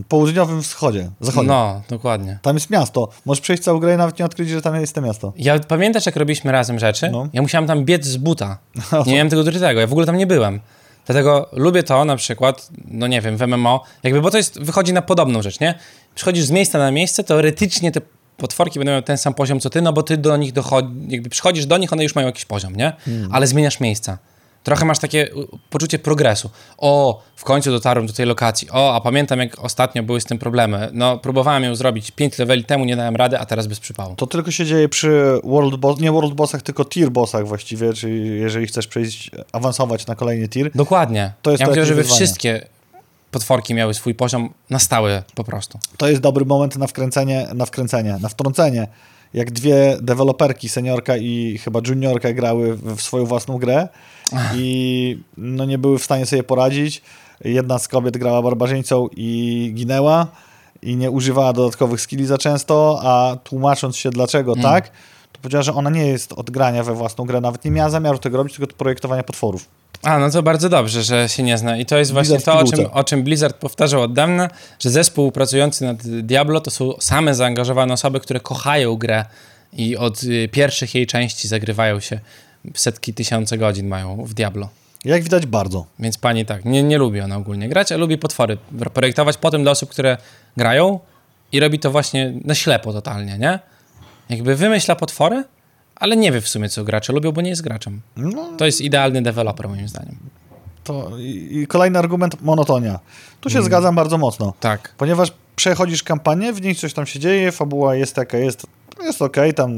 [0.07, 1.47] Południowym wschodzie, zachodzie.
[1.47, 2.39] No, dokładnie.
[2.41, 3.09] Tam jest miasto.
[3.25, 5.33] Możesz przejść całą grę i nawet nie odkryć, że tam jest to miasto.
[5.37, 7.09] Ja pamiętasz, jak robiliśmy razem rzeczy?
[7.11, 7.27] No.
[7.33, 8.57] Ja musiałem tam biec z buta.
[9.05, 10.59] Nie miałem tego dorytego, ja w ogóle tam nie byłem.
[11.05, 14.93] Dlatego lubię to na przykład, no nie wiem, w MMO, jakby, bo to jest, wychodzi
[14.93, 15.79] na podobną rzecz, nie?
[16.15, 18.01] Przychodzisz z miejsca na miejsce, teoretycznie te
[18.37, 21.29] potworki będą miały ten sam poziom co ty, no bo ty do nich dochodzi, jakby
[21.29, 22.93] przychodzisz do nich, one już mają jakiś poziom, nie?
[23.31, 24.17] Ale zmieniasz miejsca.
[24.63, 25.29] Trochę masz takie
[25.69, 26.49] poczucie progresu.
[26.77, 28.67] O, w końcu dotarłem do tej lokacji.
[28.71, 30.89] O, a pamiętam jak ostatnio były z tym problemy.
[30.93, 34.15] No, próbowałem ją zrobić 5 leveli temu, nie dałem rady, a teraz bez przypału.
[34.15, 38.39] To tylko się dzieje przy World Boss, nie World Bossach, tylko Tier Bossach właściwie, czyli
[38.39, 40.71] jeżeli chcesz przejść, awansować na kolejny tier.
[40.75, 41.33] Dokładnie.
[41.41, 42.65] To jest ja to jakieś żeby wszystkie
[43.31, 45.79] potworki miały swój poziom na stałe po prostu.
[45.97, 48.87] To jest dobry moment na wkręcenie, na wkręcenie, na wtrącenie.
[49.33, 53.87] Jak dwie deweloperki, seniorka i chyba juniorka grały w swoją własną grę
[54.55, 57.01] i no nie były w stanie sobie poradzić.
[57.45, 60.27] Jedna z kobiet grała barbarzyńcą i ginęła
[60.81, 64.63] i nie używała dodatkowych skilli za często, a tłumacząc się dlaczego Mm.
[64.63, 64.89] tak,
[65.31, 68.17] to powiedziała, że ona nie jest od grania we własną grę, nawet nie miała zamiaru
[68.17, 69.65] tego robić, tylko projektowania potworów.
[70.03, 71.77] A, no to bardzo dobrze, że się nie zna.
[71.77, 74.49] I to jest właśnie Blizzard w to, o czym, o czym Blizzard powtarzał od dawna,
[74.79, 79.25] że zespół pracujący nad Diablo to są same zaangażowane osoby, które kochają grę
[79.73, 82.19] i od y, pierwszych jej części zagrywają się.
[82.75, 84.69] Setki, tysiące godzin mają w Diablo.
[85.05, 85.85] Jak widać bardzo.
[85.99, 88.57] Więc pani tak, nie, nie lubi ona ogólnie grać, a lubi potwory
[88.93, 90.17] projektować potem dla osób, które
[90.57, 90.99] grają
[91.51, 93.59] i robi to właśnie na ślepo totalnie, nie?
[94.29, 95.43] Jakby wymyśla potwory,
[95.95, 98.01] ale nie wie w sumie, co gracze lubią, bo nie jest graczem.
[98.17, 100.15] No, To jest idealny deweloper, moim zdaniem.
[100.83, 102.99] to i, kolejny argument, monotonia.
[103.41, 104.93] Tu się zgadzam bardzo mocno, Tak.
[104.97, 108.67] ponieważ przechodzisz kampanię, w niej coś tam się dzieje, fabuła jest jaka jest,
[109.01, 109.71] jest okej, tam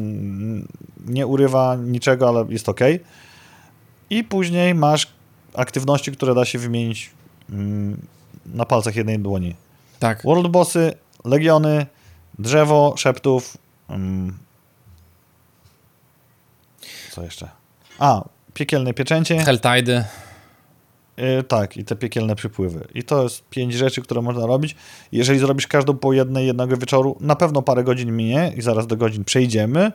[1.05, 2.99] nie urywa niczego, ale jest okej.
[4.09, 5.07] I później masz
[5.53, 7.11] aktywności, które da się wymienić
[7.49, 8.01] mm,
[8.45, 9.55] na palcach jednej dłoni.
[9.99, 10.23] Tak.
[10.23, 10.93] World Bossy,
[11.25, 11.85] Legiony,
[12.39, 13.57] Drzewo, Szeptów.
[13.89, 14.37] mm,
[17.11, 17.49] co jeszcze?
[17.99, 18.23] A,
[18.53, 19.37] piekielne pieczęcie.
[19.37, 20.05] Helltide.
[21.19, 22.87] Y, tak, i te piekielne przypływy.
[22.93, 24.75] I to jest pięć rzeczy, które można robić.
[25.11, 28.97] Jeżeli zrobisz każdą po jednej, jednego wieczoru, na pewno parę godzin minie i zaraz do
[28.97, 29.91] godzin przejdziemy,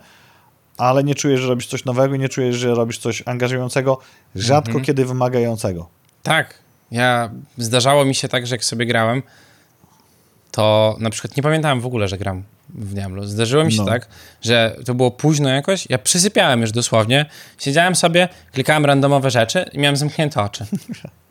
[0.78, 3.98] ale nie czujesz, że robisz coś nowego, nie czujesz, że robisz coś angażującego,
[4.34, 4.84] rzadko Mhm.
[4.84, 5.88] kiedy wymagającego.
[6.22, 6.58] Tak.
[6.90, 9.22] Ja zdarzało mi się tak, że jak sobie grałem,
[10.50, 12.42] to na przykład nie pamiętałem w ogóle, że gram
[12.74, 13.26] w Diablo.
[13.26, 13.86] Zdarzyło mi się No.
[13.86, 14.08] tak,
[14.42, 17.26] że to było późno jakoś, ja przysypiałem już dosłownie,
[17.58, 20.66] siedziałem sobie, klikałem randomowe rzeczy i miałem zamknięte oczy.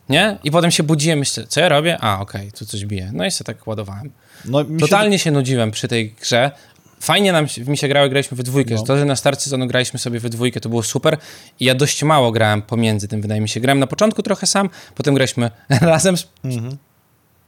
[0.10, 0.38] Nie?
[0.44, 1.98] I potem się budziłem, myślę, co ja robię?
[2.02, 3.10] A, okej, tu coś bije.
[3.14, 4.12] No i sobie tak ładowałem.
[4.46, 6.52] No, się- Totalnie się nudziłem przy tej grze.
[7.00, 8.76] Fajnie nam mi się grało, graliśmy we dwójkę.
[8.76, 8.84] No.
[8.84, 11.18] To, że na start sezonu graliśmy sobie we dwójkę, to było super.
[11.60, 13.60] I ja dość mało grałem pomiędzy tym, wydaje mi się.
[13.60, 16.78] Grałem na początku trochę sam, potem graliśmy razem, z- Mhm.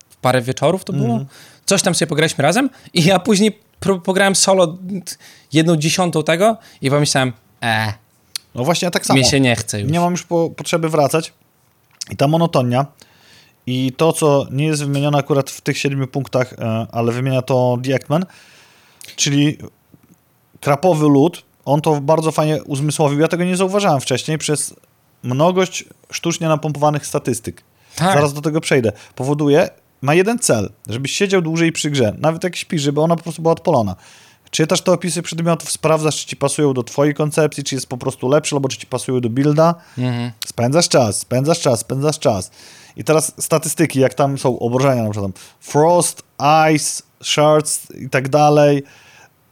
[0.09, 1.25] w parę wieczorów to było.
[1.65, 3.59] Coś tam sobie pograliśmy razem i ja później
[4.03, 4.77] pograłem solo
[5.53, 7.93] jedną dziesiątą tego i pomyślałem, e,
[8.55, 9.19] No właśnie, ja tak samo.
[9.19, 9.91] mi się nie chce już.
[9.91, 11.33] Nie mam już po, potrzeby wracać.
[12.11, 12.85] I ta monotonia
[13.67, 17.77] i to, co nie jest wymienione akurat w tych siedmiu punktach, e, ale wymienia to
[17.83, 18.25] The Eggman,
[19.15, 19.57] czyli
[20.61, 23.19] krapowy lód, on to bardzo fajnie uzmysłowił.
[23.19, 24.73] Ja tego nie zauważałem wcześniej przez
[25.23, 27.63] mnogość sztucznie napompowanych statystyk.
[27.95, 28.13] Tak.
[28.13, 28.91] Zaraz do tego przejdę.
[29.15, 29.69] Powoduje,
[30.01, 33.41] ma jeden cel, żebyś siedział dłużej przy grze, nawet jak śpisz, żeby ona po prostu
[33.41, 33.95] była odpalona.
[34.51, 38.29] Czytasz te opisy przedmiotów, sprawdzasz, czy ci pasują do twojej koncepcji, czy jest po prostu
[38.29, 39.75] lepszy, albo czy ci pasują do builda.
[39.97, 40.31] Mhm.
[40.47, 42.51] Spędzasz czas, spędzasz czas, spędzasz czas.
[42.95, 46.23] I teraz statystyki, jak tam są obłożenia, na przykład frost,
[46.73, 48.83] ice, shards i tak dalej.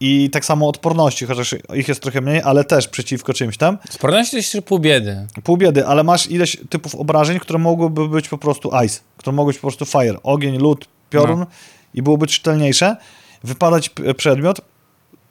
[0.01, 3.77] I tak samo odporności, chociaż ich jest trochę mniej, ale też przeciwko czymś tam.
[3.89, 5.27] Sporność to jest pół biedy.
[5.43, 9.53] Pół biedy, ale masz ileś typów obrażeń, które mogłyby być po prostu ice, które mogły
[9.53, 11.45] być po prostu fire, ogień, lód, piorun No.
[11.93, 12.95] i byłoby czytelniejsze.
[13.43, 14.61] Wypadać przedmiot,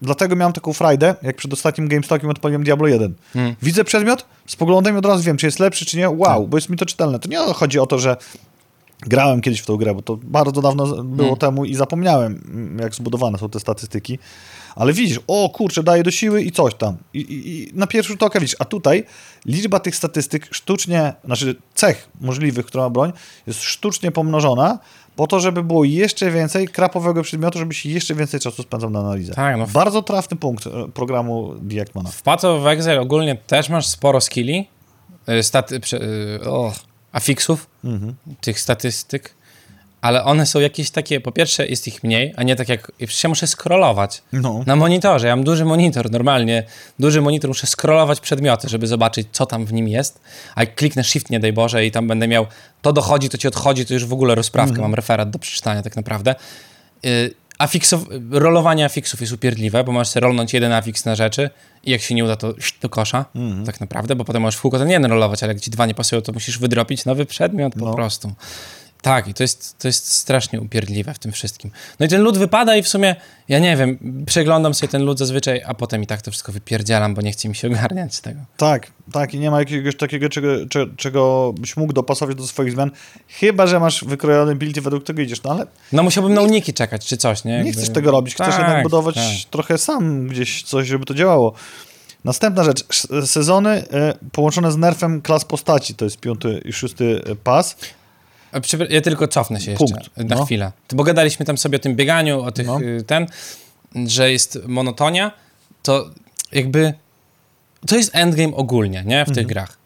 [0.02, 3.14] dlatego miałem taką frajdę, jak przed ostatnim GameStokiem odpaliłem Diablo 1.
[3.34, 3.54] Mm.
[3.62, 6.10] Widzę przedmiot, spoglądam i od razu wiem, czy jest lepszy, czy nie.
[6.10, 6.48] Wow, Tak.
[6.48, 7.18] bo jest mi to czytelne.
[7.18, 8.16] To nie chodzi o to, że
[9.00, 11.38] grałem kiedyś w tą grę, bo to bardzo dawno było Mm.
[11.38, 12.40] temu i zapomniałem,
[12.82, 14.18] jak zbudowane są te statystyki.
[14.78, 16.96] Ale widzisz, o kurczę, daje do siły i coś tam.
[17.14, 18.56] I, i, i na pierwszy rzut oka widzisz.
[18.58, 19.04] A tutaj
[19.46, 23.12] liczba tych statystyk sztucznie, znaczy cech możliwych, która ma broń,
[23.46, 24.78] jest sztucznie pomnożona
[25.16, 29.34] po to, żeby było jeszcze więcej krapowego przedmiotu, żebyś jeszcze więcej czasu spędzał na analizę.
[29.34, 29.66] Tak, no.
[29.66, 32.10] Bardzo trafny punkt e, programu Diekmana.
[32.10, 34.68] W Path of Exile ogólnie też masz sporo skilli,
[35.28, 36.00] y, staty, prze,
[36.46, 36.72] o,
[37.12, 38.14] afiksów, Mhm.
[38.40, 39.34] tych statystyk,
[40.00, 43.22] ale one są jakieś takie, po pierwsze jest ich mniej, a nie tak jak, przecież
[43.24, 44.62] ja muszę scrollować No.
[44.66, 46.62] na monitorze, ja mam duży monitor normalnie,
[46.98, 50.20] duży monitor, muszę scrollować przedmioty, żeby zobaczyć, co tam w nim jest,
[50.54, 52.46] a jak kliknę shift, nie daj Boże, i tam będę miał,
[52.82, 55.96] to dochodzi, to ci odchodzi, to już w ogóle rozprawkę, mam referat do przeczytania tak
[55.96, 56.34] naprawdę.
[57.06, 61.50] Y, Afiksow, rolowanie afiksów jest upierdliwe, bo możesz sobie rolnąć jeden afiks na rzeczy
[61.84, 63.24] i jak się nie uda, to do kosza,
[63.66, 65.94] tak naprawdę, bo potem możesz w kółko ten jeden rolować, ale jak ci dwa nie
[65.94, 67.94] pasują, to musisz wydropić nowy przedmiot po No.
[67.94, 68.32] prostu.
[69.02, 71.70] Tak, i to jest, to jest strasznie upierdliwe w tym wszystkim.
[72.00, 73.16] No i ten lód wypada i w sumie,
[73.48, 77.14] ja nie wiem, przeglądam sobie ten lód zazwyczaj, a potem i tak to wszystko wypierdzielam,
[77.14, 78.40] bo nie chce mi się ogarniać tego.
[78.56, 82.72] Tak, tak i nie ma jakiegoś takiego, czego, cze- czego byś mógł dopasować do swoich
[82.72, 82.90] zmian,
[83.28, 86.72] chyba, że masz wykrojony build i według tego idziesz, no ale No musiałbym na uniki
[86.74, 87.50] czekać, czy coś, nie?
[87.52, 89.24] nie Jakby- chcesz tego robić, chcesz Tak, jednak budować tak.
[89.50, 91.52] trochę sam gdzieś coś, żeby to działało.
[92.24, 92.84] Następna rzecz,
[93.26, 97.76] sezony e, połączone z nerfem klas postaci, to jest piąty i szósty pas.
[98.90, 100.44] Ja tylko cofnę się jeszcze Punkt, na no.
[100.44, 100.72] chwilę.
[100.92, 102.80] Bo gadaliśmy tam sobie o tym bieganiu, o tych, No.
[102.80, 103.26] y, ten,
[104.06, 105.32] że jest monotonia,
[105.82, 106.10] to
[106.52, 106.94] jakby
[107.86, 109.22] to jest endgame ogólnie, nie?
[109.24, 109.46] W tych Mhm.
[109.46, 109.78] grach.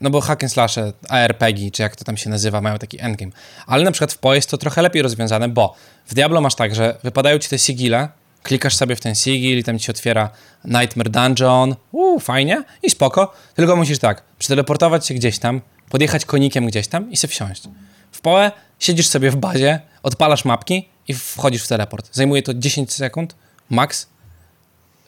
[0.00, 3.32] No bo hack and slashe, ARPG, czy jak to tam się nazywa, mają taki endgame.
[3.66, 5.74] Ale na przykład w PoE jest to trochę lepiej rozwiązane, bo
[6.06, 8.08] w Diablo masz tak, że wypadają ci te sigile,
[8.42, 10.30] klikasz sobie w ten sigil i tam ci się otwiera
[10.64, 16.66] Nightmare Dungeon, uuu, fajnie i spoko, tylko musisz tak, przeteleportować się gdzieś tam, podjechać konikiem
[16.66, 17.62] gdzieś tam i sobie wsiąść.
[18.12, 22.08] W PoE siedzisz sobie w bazie, odpalasz mapki i wchodzisz w teleport.
[22.12, 23.34] Zajmuje to 10 sekund,
[23.70, 24.06] max,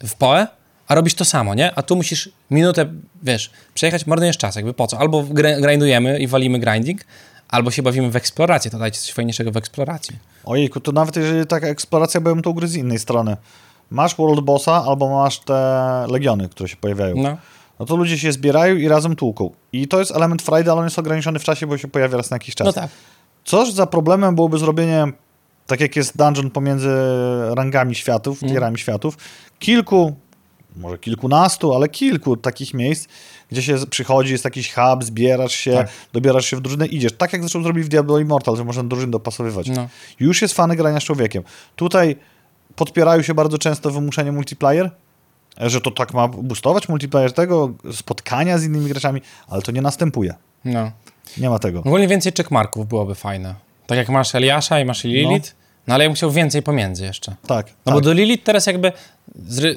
[0.04, 0.46] w PoE,
[0.88, 1.74] a robisz to samo, nie?
[1.74, 2.86] A tu musisz minutę,
[3.22, 4.98] wiesz, przejechać, marnujesz czas, jakby po co?
[4.98, 7.00] Albo gr- grindujemy i walimy grinding,
[7.48, 10.16] albo się bawimy w eksplorację, to dajcie coś fajniejszego w eksploracji.
[10.44, 13.36] Ojejku, to nawet jeżeli taka eksploracja, bym tą grę z innej strony.
[13.90, 15.54] masz World Bossa albo masz te
[16.08, 17.16] Legiony, które się pojawiają.
[17.16, 17.36] No.
[17.82, 19.50] No to ludzie się zbierają i razem tłuką.
[19.72, 22.30] I to jest element frajdy, ale on jest ograniczony w czasie, bo się pojawia raz
[22.30, 22.66] na jakiś czas.
[22.66, 22.90] no tak.
[23.44, 25.04] Coż za problemem byłoby zrobienie,
[25.66, 26.90] tak jak jest dungeon pomiędzy
[27.54, 28.54] rangami światów, Mm.
[28.54, 29.16] tierami światów,
[29.58, 30.16] kilku,
[30.76, 33.08] może kilkunastu, ale kilku takich miejsc,
[33.50, 35.88] gdzie się przychodzi, jest jakiś hub, zbierasz się, Tak.
[36.12, 37.12] dobierasz się w drużynę, idziesz.
[37.12, 39.68] Tak jak zresztą zrobili w Diablo Immortal, że można drużyn dopasowywać.
[39.68, 39.88] No.
[40.20, 41.42] Już jest fany grania z człowiekiem.
[41.76, 42.16] Tutaj
[42.76, 44.90] podpierają się bardzo często wymuszenie multiplayer,
[45.60, 50.34] że to tak ma boostować multiplayer tego, spotkania z innymi graczami, ale to nie następuje.
[50.64, 50.90] no.
[51.38, 51.78] Nie ma tego.
[51.80, 53.54] Ogólnie więcej checkmarków byłoby fajne.
[53.86, 55.54] Tak jak masz Eliasza i masz Lilith,
[55.86, 57.36] no, ale ja bym chciał więcej pomiędzy jeszcze.
[57.46, 57.66] Tak.
[57.66, 57.94] No tak.
[57.94, 58.92] bo do Lilith teraz jakby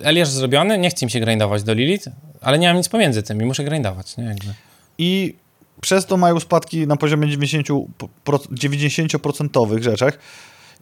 [0.04, 2.08] Eliasz zrobiony, nie chce mi się grindować do Lilith,
[2.42, 4.24] ale nie mam nic pomiędzy tym i muszę grindować, nie?
[4.24, 4.54] Jakby.
[4.98, 5.36] I
[5.82, 7.86] przez to mają spadki na poziomie 90%,
[8.24, 10.20] pro- 90% rzeczach.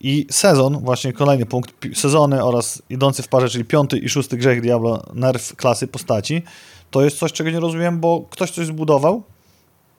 [0.01, 4.61] I sezon, właśnie kolejny punkt, sezony oraz idący w parze, czyli piąty i szósty grzech
[4.61, 6.43] Diablo, nerw klasy postaci,
[6.91, 9.23] to jest coś, czego nie rozumiem, bo ktoś coś zbudował.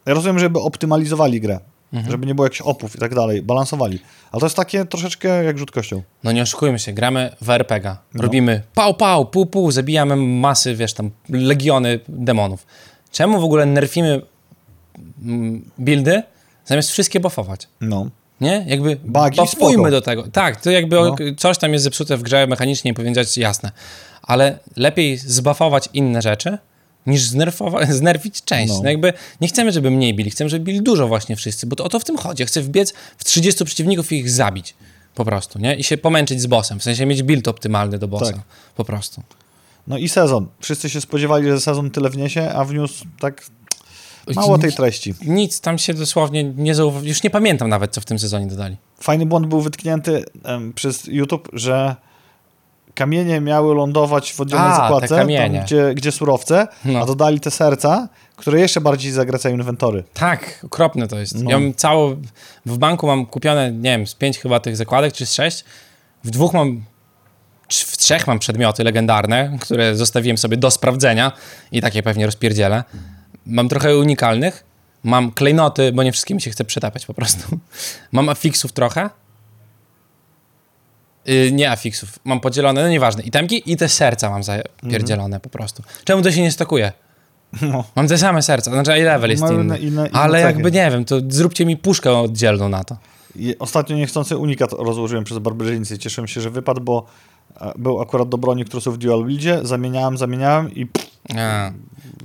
[0.07, 1.61] Ja rozumiem, żeby optymalizowali grę,
[2.11, 3.99] żeby nie było jakichś opów i tak dalej, balansowali.
[4.33, 6.03] Ale to jest takie troszeczkę jak rzut kością.
[6.25, 7.97] No nie oszukujmy się, gramy w RPG.
[8.15, 12.67] Robimy pał, pał, pół, pół, zabijamy masy, wiesz, tam legiony demonów.
[13.13, 14.23] Czemu w ogóle nerfimy
[15.23, 16.23] mm, buildy,
[16.65, 17.69] zamiast wszystkie buffować?
[17.81, 18.11] No.
[18.45, 18.65] Nie?
[18.69, 18.97] Jakby
[19.37, 19.91] buffujmy spoko.
[19.91, 20.23] do tego.
[20.33, 21.17] Tak, to jakby No.
[21.37, 23.73] coś tam jest zepsute w grze mechanicznie i powiedzieć jasne.
[24.23, 26.59] Ale lepiej zbuffować inne rzeczy,
[27.07, 28.73] niż znerfowa- znerfić część.
[28.73, 28.81] No.
[28.83, 28.91] No.
[28.91, 31.89] jakby nie chcemy, żeby mniej bili, chcemy, żeby bili dużo właśnie wszyscy, bo to o
[31.89, 32.43] to w tym chodzi.
[32.43, 34.75] Ja chcę wbiec w 30 przeciwników i ich zabić.
[35.15, 35.75] Po prostu, nie?
[35.77, 36.81] I się pomęczyć z bossem.
[36.81, 38.33] W sensie mieć build optymalny do bossa.
[38.33, 38.41] Tak.
[38.77, 39.23] Po prostu.
[39.87, 40.47] No i sezon.
[40.61, 43.47] Wszyscy się spodziewali, że sezon tyle wniesie, a wniósł tak
[44.35, 45.14] mało tej treści.
[45.22, 47.09] Nic tam się dosłownie nie zauważyło.
[47.09, 48.77] Już nie pamiętam nawet, co w tym sezonie dodali.
[49.01, 51.97] Fajny błąd był wytknięty em, przez YouTube, że
[52.95, 55.29] kamienie miały lądować w oddzielnej A, zakładce, tam,
[55.64, 57.01] gdzie, gdzie surowce, No.
[57.01, 60.05] a dodali te serca, które jeszcze bardziej zagracają inwentory.
[60.14, 61.43] Tak, okropne to jest.
[61.43, 61.51] No.
[61.51, 62.16] Ja mam całą,
[62.66, 65.64] w banku mam kupione, nie wiem, z pięć chyba tych zakładek, czy z sześć.
[66.25, 66.85] W dwóch mam,
[67.68, 71.33] w trzech mam przedmioty legendarne, które zostawiłem sobie do sprawdzenia
[71.72, 72.85] i takie pewnie rozpierdzielę.
[73.47, 74.65] Mam trochę unikalnych.
[75.05, 77.59] Mam klejnoty, bo nie wszystkim się chce przetapiać po prostu.
[78.13, 79.11] Mam afiksów trochę.
[81.27, 83.23] Yy, nie afiksów, mam podzielone, no nieważne.
[83.23, 85.83] Itemki i te serca mam zapierdzielone po prostu.
[86.05, 86.93] Czemu to się nie stakuje?
[87.63, 87.85] No.
[87.97, 89.79] Mam te same serca, znaczy i level jest Mamy inny.
[89.79, 90.53] inne- inne ale cechy.
[90.53, 92.97] jakby nie wiem, to zróbcie mi puszkę oddzielną na to.
[93.37, 97.07] I ostatnio niechcący unikat rozłożyłem przez barbarzyńcę i cieszyłem się, że wypadł, bo
[97.77, 101.71] był akurat do broni, które są w dual buildzie, zamieniałem, zamieniałem i pff, A.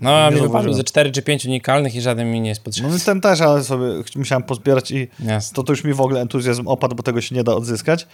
[0.02, 2.90] No, mi wypadło ze 4 czy 5 unikalnych i żaden mi nie jest potrzebny.
[2.92, 5.56] no i ten też, ale sobie musiałem pozbierać i Jasne.
[5.56, 8.08] to, to już mi w ogóle entuzjazm opadł, bo tego się nie da odzyskać.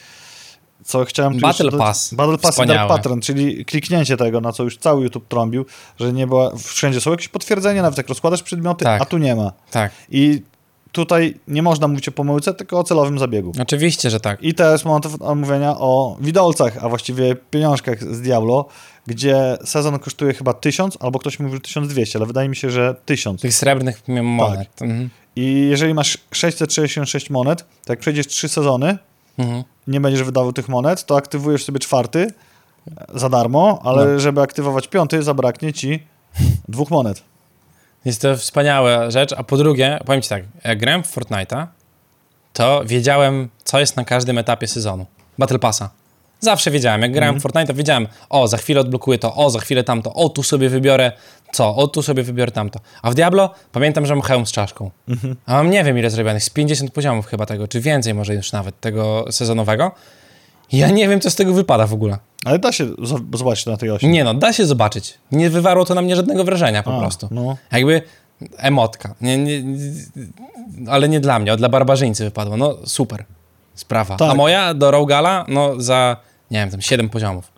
[0.84, 2.14] Co chciałem Battle dodać- Pass.
[2.14, 2.80] Battle Pass i Wspaniałe.
[2.80, 5.66] Dark Pattern, czyli kliknięcie tego, na co już cały YouTube trąbił,
[6.00, 9.02] że nie była, wszędzie są jakieś potwierdzenia, nawet jak rozkładasz przedmioty, Tak.
[9.02, 9.52] a tu nie ma.
[9.72, 10.42] Tak, I
[10.96, 13.52] tutaj nie można mówić o pomyłce, tylko o celowym zabiegu.
[13.62, 14.44] oczywiście, że tak.
[14.44, 18.66] I teraz moment omówienia o widolcach, a właściwie pieniążkach z Diablo,
[19.08, 22.96] gdzie sezon kosztuje chyba 1000, albo ktoś mówi, że 1200, ale wydaje mi się, że
[23.06, 23.42] 1000.
[23.42, 24.82] Tych srebrnych monet.
[24.82, 25.10] Mhm.
[25.36, 28.98] I jeżeli masz 666 monet, to jak przejdziesz 3 sezony,
[29.38, 29.64] Mhm.
[29.88, 32.20] nie będziesz wydawał tych monet, to aktywujesz sobie czwarty
[32.88, 34.20] e, za darmo, ale No.
[34.20, 36.04] żeby aktywować piąty, zabraknie ci
[36.68, 37.24] dwóch monet.
[38.06, 41.68] Jest to wspaniała rzecz, a po drugie, powiem ci tak, jak grałem w Fortnite'a,
[42.54, 45.06] to wiedziałem, co jest na każdym etapie sezonu.
[45.38, 45.90] Battle Passa.
[46.40, 49.84] Zawsze wiedziałem, jak grałem w Fortnite'a, wiedziałem, o, za chwilę odblokuję to, o, za chwilę
[49.84, 51.12] tamto, o, tu sobie wybiorę
[51.54, 52.80] co, o, tu sobie wybiorę tamto.
[53.02, 54.92] A w Diablo pamiętam, że mam hełm z czaszką.
[55.46, 58.52] A mam nie wiem ile zrobionych, z 50 poziomów chyba tego, czy więcej może już
[58.52, 59.92] nawet tego sezonowego.
[60.72, 62.18] Ja nie wiem, co z tego wypada w ogóle.
[62.46, 62.88] Ale da się
[63.34, 64.08] zobaczyć na tej osi.
[64.08, 65.14] Nie no, da się zobaczyć.
[65.32, 67.28] Nie wywarło to na mnie żadnego wrażenia po A, prostu.
[67.32, 67.58] no.
[67.72, 68.02] Jakby
[68.58, 69.16] emotka.
[69.22, 69.64] Nie, nie,
[70.88, 72.58] ale nie dla mnie, dla barbarzyńcy wypadło.
[72.58, 73.26] No super
[73.76, 74.16] sprawa.
[74.18, 74.32] Tak.
[74.32, 76.18] A moja do Raugala, no za,
[76.52, 77.52] nie wiem, tam 7 poziomów.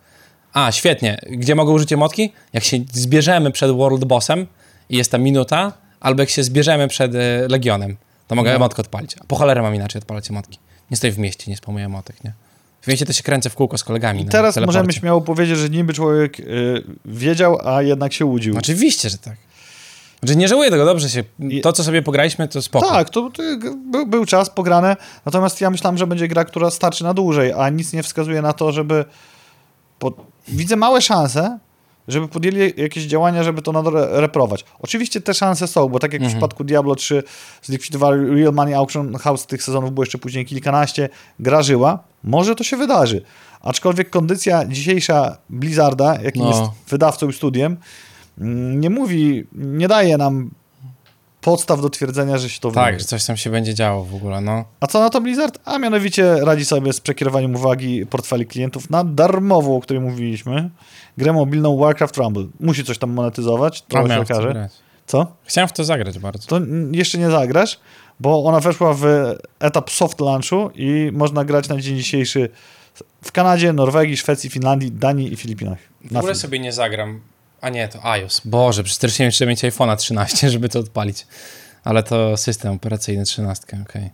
[0.52, 1.18] A, świetnie.
[1.30, 2.32] Gdzie mogę użyć emotki?
[2.52, 4.46] Jak się zbierzemy przed World Bossem
[4.90, 7.96] i jest ta minuta, albo jak się zbierzemy przed e, Legionem,
[8.26, 8.56] to mogę No.
[8.56, 9.16] emotkę odpalić.
[9.20, 10.58] A po cholerę mam inaczej odpalać emotki.
[10.90, 12.32] Nie stoję w mieście, nie spamuję emotek, nie?
[12.80, 15.68] W mieście to się kręcę w kółko z kolegami I teraz możemy śmiało powiedzieć, że
[15.68, 18.58] niby człowiek y, wiedział, a jednak się łudził.
[18.58, 19.36] Oczywiście, że tak.
[20.20, 21.24] Znaczy nie żałuję tego, dobrze się.
[21.62, 22.88] To, co sobie pograliśmy, to spoko.
[22.88, 23.42] Tak, to, to
[23.76, 27.68] był, był czas pograne, natomiast ja myślałem, że będzie gra, która starczy na dłużej, a
[27.68, 29.04] nic nie wskazuje na to, żeby...
[29.98, 30.12] Po...
[30.48, 31.58] Widzę małe szanse,
[32.08, 34.64] żeby podjęli jakieś działania, żeby to nadal re- reprować.
[34.78, 37.22] Oczywiście te szanse są, bo tak jak w przypadku Diablo 3
[37.62, 41.08] zlikwidowali Real Money Auction House, tych sezonów było jeszcze później kilkanaście,
[41.40, 43.22] gra żyła, może to się wydarzy,
[43.60, 46.48] Aczkolwiek kondycja dzisiejsza Blizzarda, jakim No.
[46.48, 47.76] jest wydawcą i studiem,
[48.38, 50.50] mm, nie mówi, nie daje nam
[51.40, 52.98] podstaw do twierdzenia, że się to Tak, wydarzy.
[52.98, 54.64] że coś tam się będzie działo w ogóle, no.
[54.80, 55.58] A co na to Blizzard?
[55.64, 60.70] A mianowicie radzi sobie z przekierowaniem uwagi portfeli klientów na darmową, o której mówiliśmy,
[61.18, 62.46] grę mobilną Warcraft Rumble.
[62.60, 64.68] Musi coś tam monetyzować, A to się w to okaże.
[65.06, 65.26] Co?
[65.44, 66.48] Chciałem w to zagrać bardzo.
[66.48, 66.60] To
[66.92, 67.80] jeszcze nie zagrasz,
[68.20, 69.04] bo ona weszła w
[69.60, 72.48] etap soft launchu i można grać na dzień dzisiejszy
[73.22, 75.78] w Kanadzie, Norwegii, Szwecji, Finlandii, Danii i Filipinach.
[76.10, 77.20] W ogóle sobie nie zagram.
[77.60, 78.40] A nie, to iOS.
[78.44, 81.26] Boże, przecież też nie trzeba mieć iPhone'a 13, żeby to odpalić.
[81.84, 84.10] Ale to system operacyjny 13, okej.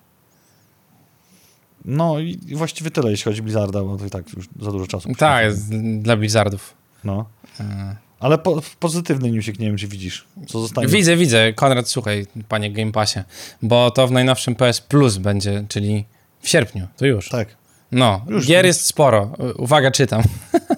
[1.85, 4.87] No i właściwie tyle, jeśli chodzi o Blizzarda, bo to i tak już za dużo
[4.87, 5.09] czasu.
[5.19, 5.69] Tak, jest
[5.99, 6.75] dla Blizzardów.
[7.05, 7.25] No.
[7.61, 10.25] E, Ale po, pozytywny newsik, nie wiem, czy widzisz.
[10.49, 10.89] Co zostanie?
[10.89, 11.53] Widzę, widzę.
[11.53, 13.19] Konrad, słuchaj, panie Game Passie,
[13.63, 16.05] bo to w najnowszym PS Plus będzie, czyli
[16.41, 17.29] w sierpniu, to już.
[17.29, 17.49] Tak,
[17.93, 18.47] No, Już.
[18.47, 19.33] gier jest sporo.
[19.57, 20.23] Uwaga, czytam.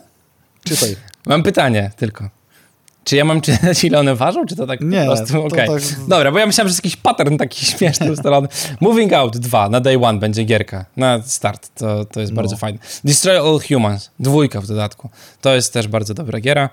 [0.69, 0.97] czytaj.
[1.27, 2.31] Mam pytanie tylko.
[3.07, 5.45] Czy ja mam czytać, ile one ważą, czy to tak Nie, po prostu?
[5.47, 5.69] Okej.
[5.69, 8.49] tak- Dobra, bo ja myślałem, że jest jakiś pattern taki śmieszny ustalony.
[8.81, 10.85] Moving Out 2 na day one będzie gierka.
[10.97, 11.69] Na start.
[11.75, 12.37] To, to jest No.
[12.37, 12.79] bardzo fajne.
[13.05, 14.11] Destroy All Humans.
[14.21, 15.11] Dwójka w dodatku.
[15.41, 16.71] To jest też bardzo dobra giera.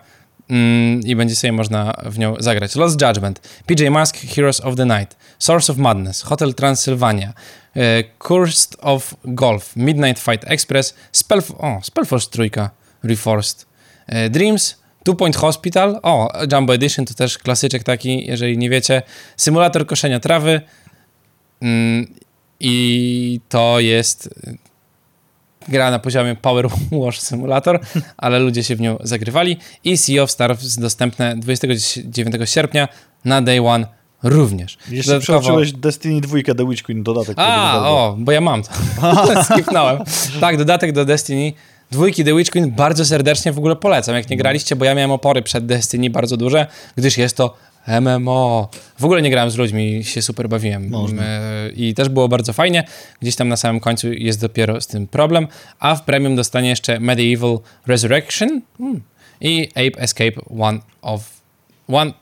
[0.49, 2.75] Mm, I będzie sobie można w nią zagrać.
[2.75, 7.33] Lost Judgment, PJ Mask, Heroes of the Night, Source of Madness, Hotel Transylvania,
[7.75, 11.41] e, Cursed of Golf, Midnight Fight Express, Spell...
[11.57, 12.69] O, Spellforce trójka,
[13.03, 13.65] Reforced,
[14.07, 19.01] e, Dreams, Two Point Hospital, o, Jumbo Edition to też klasyczek taki, jeżeli nie wiecie,
[19.37, 20.61] symulator koszenia trawy
[21.61, 22.13] mm,
[22.59, 24.57] i to jest y,
[25.67, 26.67] gra na poziomie Power
[27.05, 27.79] Wash Simulator,
[28.17, 32.87] ale ludzie się w nią zagrywali i Sea of Stars dostępne 29 sierpnia
[33.25, 33.87] na Day One
[34.23, 34.77] również.
[34.89, 37.35] Jeszcze Dodatkowo- przeoczyłeś Destiny 2 The Witch Queen, dodatek.
[37.39, 38.69] a, o, bo ja mam to.
[39.53, 40.03] Skipnąłem.
[40.39, 41.53] Tak, dodatek do Destiny.
[41.93, 44.15] Dwójki The Witch Queen bardzo serdecznie w ogóle polecam.
[44.15, 47.55] Jak nie graliście, bo ja miałem opory przed Destiny bardzo duże, gdyż jest to
[48.01, 48.69] MMO.
[48.99, 50.89] W ogóle nie grałem z ludźmi się super bawiłem.
[50.89, 51.23] Można.
[51.23, 52.83] E, I też było bardzo fajnie.
[53.21, 55.47] Gdzieś tam na samym końcu jest dopiero z tym problem.
[55.79, 59.01] A w premium dostanie jeszcze Medieval Resurrection hmm.
[59.41, 61.29] i Ape Escape One of
[61.87, 62.13] One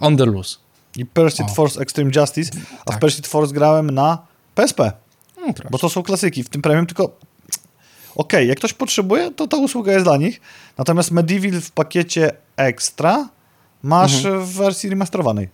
[0.00, 0.56] on the Loose.
[0.96, 1.54] I Pursuit O.
[1.54, 2.50] Force Extreme Justice,
[2.80, 2.98] a w Tak.
[2.98, 4.18] Pursuit Force grałem na
[4.54, 4.92] PSP,
[5.34, 5.68] Hmm, proszę.
[5.70, 6.44] bo to są klasyki.
[6.44, 7.27] W tym premium tylko...
[8.18, 10.40] Okej, jak ktoś potrzebuje, to ta usługa jest dla nich.
[10.78, 13.28] Natomiast Medieval w pakiecie Extra
[13.82, 15.48] masz w wersji remasterowanej.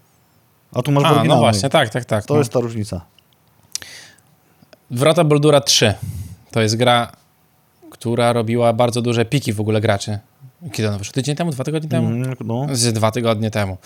[0.75, 1.13] A tu masz w Mhm.
[1.13, 1.53] A, no oryginalnej.
[1.53, 2.25] właśnie, tak, tak, tak.
[2.25, 2.39] To no.
[2.39, 3.01] jest ta różnica.
[4.91, 5.95] Wrota Boldura 3
[6.51, 7.13] to jest gra,
[7.91, 10.19] która robiła bardzo duże piki w ogóle graczy.
[10.73, 11.13] Kiedy ona wyszła?
[11.13, 11.51] Tydzień temu?
[11.51, 12.07] Dwa tygodnie temu?
[12.09, 12.67] Mm, no.
[12.73, 13.77] Z dwa tygodnie temu.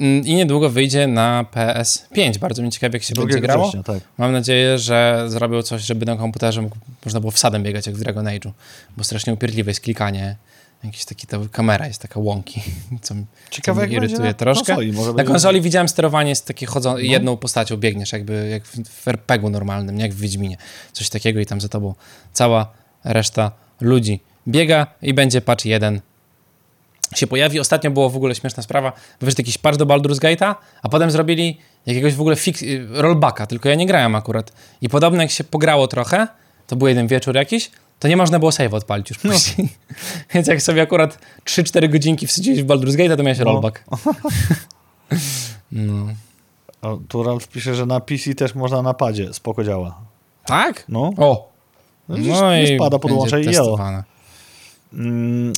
[0.00, 2.38] Mm, I niedługo wyjdzie na PS5.
[2.38, 3.62] Bardzo mnie ciekawi, jak się będzie 2 grało.
[3.64, 3.98] września, tak.
[4.18, 6.68] Mam nadzieję, że zrobią coś, żeby na komputerze
[7.04, 8.50] można było wsadem biegać jak w Dragon Age'u,
[8.96, 10.36] bo strasznie upierdliwe jest klikanie.
[10.84, 12.62] Jakiś taki, ta kamera jest taka łąki,
[13.02, 13.14] co
[13.50, 14.66] Ciekawe, co mnie irytuje troszkę.
[14.66, 14.92] konsoli.
[14.92, 16.98] Na będzie- konsoli widziałem sterowanie jest takie chodzą, No.
[16.98, 20.56] jedną postacią biegniesz, jakby jak w, w RPG-u normalnym, nie jak w Wiedźminie.
[20.92, 21.94] Coś takiego i tam za tobą
[22.32, 22.72] cała
[23.04, 26.00] reszta ludzi biega i będzie patch jeden
[27.18, 27.60] się pojawi.
[27.60, 28.92] Ostatnio było w ogóle śmieszna sprawa.
[29.20, 33.46] Wyszedł jakiś patch do Baldur's Gate'a, a potem zrobili jakiegoś w ogóle fix, y, rollbacka,
[33.46, 34.52] tylko ja nie grałem akurat.
[34.80, 36.28] I podobno jak się pograło trochę,
[36.66, 39.68] to był jeden wieczór jakiś, to nie można było save odpalić już później.
[40.34, 43.44] Więc jak sobie akurat 3-4 godzinki wsadziłeś w Baldur's Gate'a, to miałeś No.
[43.44, 43.84] rollback.
[45.72, 46.06] No.
[46.82, 49.32] O, tu Ralf pisze, że na PC też można na padzie.
[49.34, 49.98] Spoko działa.
[50.46, 50.84] Tak?
[50.88, 51.12] No.
[51.16, 51.52] O!
[52.08, 52.16] No,
[52.56, 53.78] nie spada, podłącza i jelo.
[54.92, 55.52] Mm,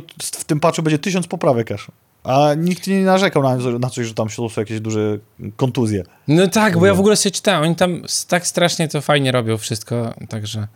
[0.00, 1.88] tu w tym patchu będzie tysiąc poprawek aż.
[2.24, 5.18] A nikt nie narzekał na, na coś, że tam się są jakieś duże
[5.56, 6.04] kontuzje.
[6.28, 9.58] No tak, bo ja w ogóle sobie czytałem, oni tam tak strasznie to fajnie robią
[9.58, 10.68] wszystko, także...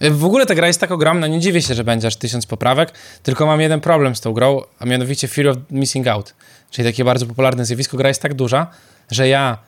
[0.00, 2.46] E, W ogóle ta gra jest tak ogromna, nie dziwię się, że będzie aż tysiąc
[2.46, 2.92] poprawek,
[3.22, 6.34] tylko mam jeden problem z tą grą, a mianowicie Fear of Missing Out,
[6.70, 7.96] czyli takie bardzo popularne zjawisko.
[7.96, 8.66] Gra jest tak duża,
[9.10, 9.58] że ja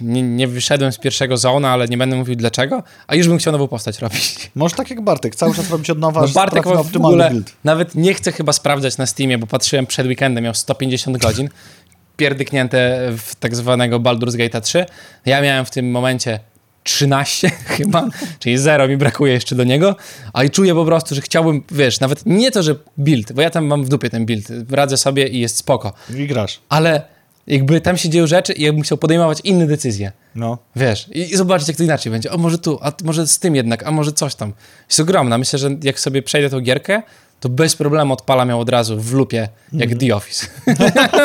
[0.00, 3.52] nie, nie wyszedłem z pierwszego zona, ale nie będę mówił dlaczego, a już bym chciał
[3.52, 4.36] nową postać robić.
[4.54, 7.52] Może tak jak Bartek, cały czas robić od nowa, No Bartek na w ogóle build.
[7.64, 11.48] nawet nie chcę chyba sprawdzać na Steamie, bo patrzyłem przed weekendem, miał 150 godzin,
[12.16, 14.86] pierdyknięte w tak zwanego Baldur's Gate 3.
[15.26, 16.40] Ja miałem w tym momencie
[16.82, 18.08] 13 chyba,
[18.38, 19.96] czyli zero mi brakuje jeszcze do niego,
[20.32, 23.50] a i czuję po prostu, że chciałbym, wiesz, nawet nie to, że build, bo ja
[23.50, 26.60] tam mam w dupie ten build, radzę sobie i jest spoko, I grasz.
[26.68, 27.13] ale
[27.46, 30.12] jakby tam się dzieją rzeczy i ja bym chciał podejmować inne decyzje.
[30.34, 30.58] No.
[30.76, 32.30] Wiesz, i, i zobaczyć, jak to inaczej będzie.
[32.30, 34.52] O, może tu, a może z tym jednak, a może coś tam.
[34.88, 35.38] Jest ogromna.
[35.38, 37.02] Myślę, że jak sobie przejdę tą gierkę,
[37.40, 39.98] to bez problemu odpala miał od razu w lupie, jak Mhm.
[39.98, 40.46] The Office.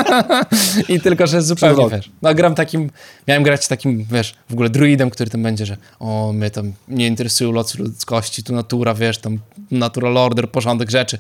[0.94, 2.90] I tylko, że zupełnie, wiesz, no gram takim,
[3.28, 7.08] miałem grać takim, wiesz, w ogóle druidem, który tam będzie, że o, mnie tam nie
[7.08, 9.40] interesują locy ludzkości, tu natura, wiesz, tam
[9.72, 11.18] natural order, porządek rzeczy.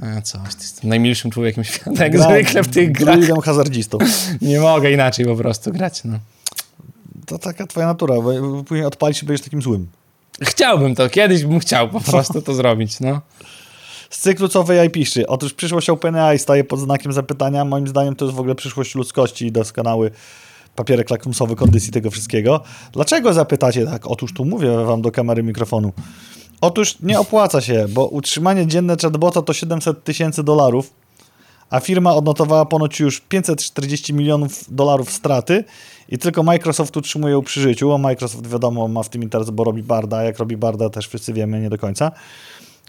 [0.00, 3.16] A ty jestem najmilszym człowiekiem świata, jak Gram zwykle w tych grach.
[3.16, 3.98] druidem hazardzistą.
[4.40, 6.18] Nie mogę inaczej po prostu grać, no.
[7.26, 9.86] To taka twoja natura, bo później odpalisz i będziesz takim złym.
[10.42, 13.20] Chciałbym to, kiedyś bym chciał po prostu to zrobić, no.
[14.10, 15.26] Z cyklu co AI piszczy?
[15.26, 17.64] Otóż przyszłość OpenAI staje pod znakiem zapytania.
[17.64, 20.10] Moim zdaniem to jest w ogóle przyszłość ludzkości i doskonały
[20.76, 22.60] papierek lakmusowy kondycji tego wszystkiego.
[22.92, 24.06] Dlaczego zapytacie tak?
[24.06, 25.92] Otóż tu mówię wam do kamery mikrofonu.
[26.60, 30.92] Otóż nie opłaca się, bo utrzymanie dzienne chatbota to 700 tysięcy dolarów,
[31.70, 35.64] a firma odnotowała ponoć już 540 milionów dolarów straty
[36.08, 39.64] i tylko Microsoft utrzymuje ją przy życiu, a Microsoft wiadomo ma w tym interes, bo
[39.64, 42.12] robi Barda, jak robi Barda też wszyscy wiemy nie do końca.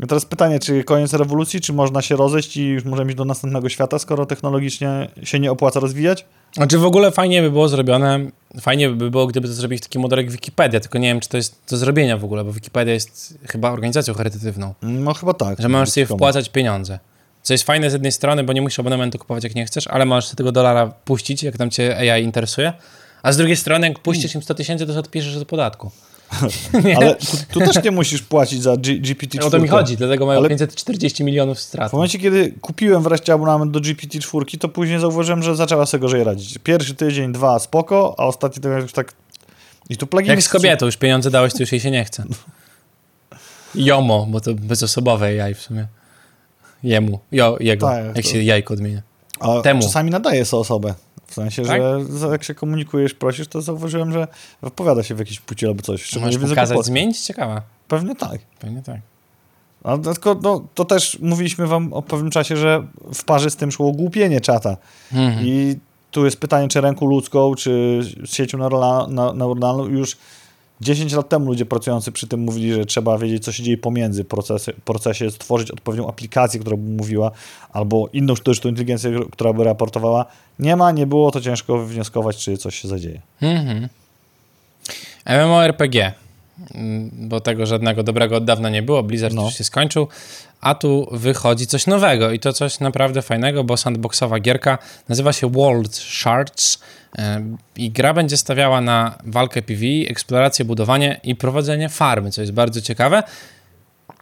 [0.04, 3.26] I teraz pytanie, czy koniec rewolucji, czy można się rozejść i już możemy iść do
[3.26, 6.26] następnego świata, skoro technologicznie się nie opłaca rozwijać?
[6.54, 8.20] Znaczy w ogóle fajnie by było zrobione,
[8.62, 11.38] fajnie by było, gdyby to zrobić taki model jak Wikipedia, tylko nie wiem, czy to
[11.38, 15.62] jest do zrobienia w ogóle, bo Wikipedia jest chyba organizacją charytatywną, No chyba tak.
[15.62, 16.18] że możesz sobie Komu?
[16.18, 17.00] wpłacać pieniądze.
[17.44, 20.06] Co jest fajne z jednej strony, bo nie musisz abonamentu kupować jak nie chcesz, ale
[20.06, 22.74] możesz tego dolara puścić, jak tam cię AI interesuje,
[23.24, 25.92] a z drugiej strony, jak puścisz im 100 tysięcy, to odpiszesz do podatku.
[26.98, 29.46] Ale tu, tu też nie musisz płacić za G- GPT-4.
[29.46, 31.90] O to mi chodzi, dlatego mają Ale- 540 milionów strat.
[31.90, 36.24] W momencie, kiedy kupiłem wreszcie abonament do GPT-4, to później zauważyłem, że zaczęła sobie gorzej
[36.24, 36.58] radzić.
[36.58, 39.14] Pierwszy tydzień, dwa, spoko, a ostatni tydzień już tak...
[39.90, 40.34] I tu pluginy...
[40.34, 42.24] Jak z kobietą, już pieniądze dałeś, to już jej się nie chce.
[43.76, 45.88] Jomo, bo to bezosobowe jaj w sumie.
[46.84, 49.02] Jemu, jo, jego, Tak, jak to- się jajko odmienia.
[49.40, 49.82] A temu.
[49.82, 50.94] czasami nadaje sobie osobę.
[51.32, 51.82] W sensie, Tak?
[52.20, 54.28] że jak się komunikujesz, prosisz, to zauważyłem, że
[54.62, 56.04] wypowiada się w jakiejś płci albo coś.
[56.04, 56.94] szczególnie Możesz pokazać, polskim.
[56.94, 57.20] zmienić?
[57.22, 57.62] Ciekawe.
[57.88, 58.40] Pewnie tak.
[58.60, 59.00] Pewnie tak.
[59.84, 63.72] A tylko no, to też mówiliśmy wam o pewnym czasie, że w parze z tym
[63.72, 64.78] szło ogłupienie czata.
[65.14, 65.46] Mhm.
[65.48, 65.76] I
[66.12, 69.86] tu jest pytanie, czy ręką ludzką, czy siecią neurola- na- neuronalną.
[69.86, 70.18] Już
[70.82, 74.24] 10 lat temu ludzie pracujący przy tym mówili, że trzeba wiedzieć, co się dzieje pomiędzy
[74.24, 77.32] procesy, procesie, stworzyć odpowiednią aplikację, która by mówiła,
[77.74, 80.26] albo inną sztuczną inteligencję, która by raportowała.
[80.60, 83.22] Nie ma, nie było, to ciężko wywnioskować, czy coś się zadzieje.
[83.42, 83.90] Mhm.
[85.26, 86.31] MMORPG, Mm,
[87.12, 89.46] bo tego żadnego dobrego od dawna nie było, Blizzard No.
[89.46, 90.08] już się skończył,
[90.62, 94.78] a tu wychodzi coś nowego i to coś naprawdę fajnego, bo sandboxowa gierka
[95.10, 96.80] nazywa się World Shards
[97.18, 97.42] e,
[97.76, 102.82] i gra będzie stawiała na walkę PvE, eksplorację, budowanie i prowadzenie farmy, co jest bardzo
[102.82, 103.24] ciekawe.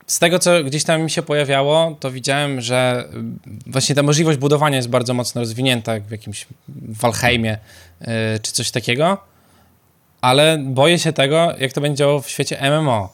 [0.08, 3.08] Z tego, co gdzieś tam mi się pojawiało, to widziałem, że
[3.68, 6.48] właśnie ta możliwość budowania jest bardzo mocno rozwinięta, jak w jakimś
[6.88, 7.58] Valheimie
[8.02, 8.06] y,
[8.42, 9.18] czy coś takiego,
[10.22, 13.10] ale boję się tego, jak to będzie działało w świecie MMO,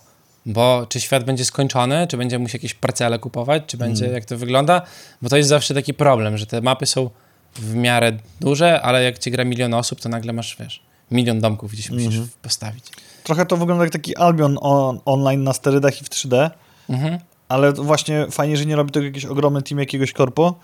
[0.45, 4.37] bo czy świat będzie skończony, czy będzie musiał jakieś parcele kupować, czy będzie, jak to
[4.37, 4.81] wygląda,
[5.21, 7.09] bo to jest zawsze taki problem, że te mapy są
[7.55, 11.71] w miarę duże, ale jak ci gra milion osób, to nagle masz, wiesz, milion domków
[11.71, 12.85] gdzieś musisz postawić.
[13.23, 16.49] Trochę to wygląda jak taki Albion on, online na sterydach i w 3D,
[16.89, 17.19] Mhm.
[17.49, 20.55] ale to właśnie fajnie, że nie robi tego jakiś ogromny team jakiegoś korpo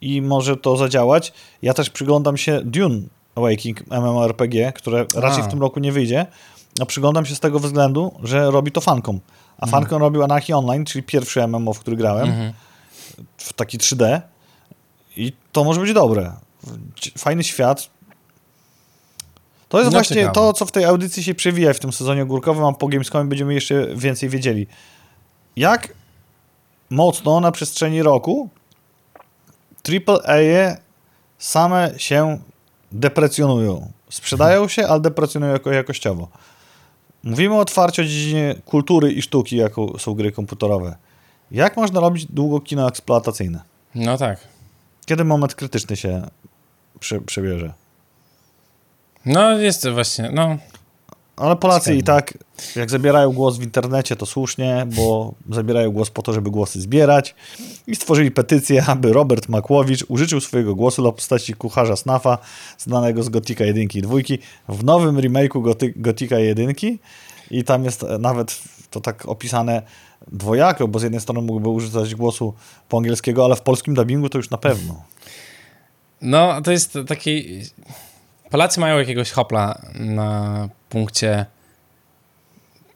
[0.00, 1.32] i może to zadziałać.
[1.62, 3.00] Ja też przyglądam się Dune
[3.38, 6.26] Awakening MMORPG, które raczej w tym roku nie wyjdzie,
[6.80, 9.20] a przyglądam się z tego względu, że robi to Fancom.
[9.58, 12.52] A Fancom robił Anarchy Online, czyli pierwszy MMO, w który grałem, Mhm.
[13.38, 14.20] w taki 3D
[15.16, 16.32] i to może być dobre.
[17.18, 17.90] Fajny świat.
[19.68, 20.34] To jest No, właśnie ciekawe.
[20.34, 23.54] to, co w tej audycji się przewija w tym sezonie ogórkowym, a po Gamescomie będziemy
[23.54, 24.66] jeszcze więcej wiedzieli.
[25.56, 25.94] Jak
[26.90, 28.48] mocno na przestrzeni roku
[29.88, 30.76] AAA
[31.38, 32.38] same się
[32.92, 33.92] deprecjonują.
[34.10, 36.28] Sprzedają się, ale deprecjonują jako jakościowo.
[37.22, 40.96] Mówimy otwarcie o dziedzinie kultury i sztuki, jaką są gry komputerowe.
[41.50, 43.60] Jak można robić długo kino eksploatacyjne?
[43.94, 44.40] No tak.
[45.06, 46.22] Kiedy moment krytyczny się
[47.26, 47.72] przebierze?
[49.26, 50.58] No jest właśnie, no
[51.38, 52.38] Ale Polacy i tak,
[52.76, 57.34] jak zabierają głos w internecie, to słusznie, bo zabierają głos po to, żeby głosy zbierać
[57.86, 62.38] i stworzyli petycję, aby Robert Makłowicz użyczył swojego głosu dla postaci kucharza Snafa,
[62.78, 64.16] znanego z Gotika 1 i 2,
[64.68, 66.74] w nowym remake'u Goty- Gotika 1
[67.50, 68.58] i tam jest nawet
[68.90, 69.82] to tak opisane
[70.32, 72.54] dwojako, bo z jednej strony mógłby używać głosu
[72.88, 75.02] po angielskiego, ale w polskim dubbingu to już na pewno.
[76.22, 77.60] No, to jest taki.
[78.50, 81.46] Polacy mają jakiegoś hopla na punkcie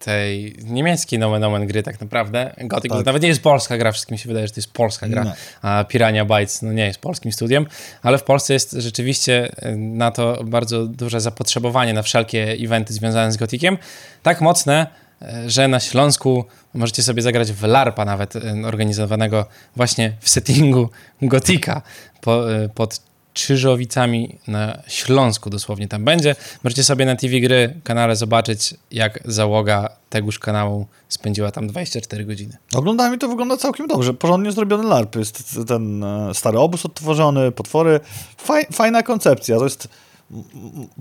[0.04, 2.54] tej niemieckiej nomen omen gry tak naprawdę.
[2.60, 3.06] Gothic Tak.
[3.06, 5.32] nawet nie jest polska gra, wszystkim się wydaje, że to jest polska gra, Nie.
[5.62, 7.66] a Pirania Bytes no nie jest polskim studiem,
[8.02, 13.32] ale w Polsce jest rzeczywiście y, na to bardzo duże zapotrzebowanie na wszelkie eventy związane
[13.32, 13.78] z Gothiciem.
[14.22, 14.86] Tak mocne,
[15.22, 16.44] e, że na Śląsku
[16.74, 19.46] możecie sobie zagrać w LARPa nawet, e, organizowanego
[19.76, 20.90] właśnie w settingu
[21.22, 21.82] Gotika
[22.20, 22.44] po,
[22.74, 26.36] pod Czyżowicami na Śląsku dosłownie tam będzie.
[26.64, 32.56] Możecie sobie na TV Gry kanale zobaczyć, jak załoga tegoż kanału spędziła tam 24 godziny.
[32.74, 34.14] Oglądałem i to wygląda całkiem dobrze.
[34.14, 35.16] Porządnie zrobiony LARP.
[35.16, 38.00] Jest ten e, stary obóz odtworzony, potwory.
[38.36, 39.58] Faj, fajna koncepcja.
[39.58, 39.88] To jest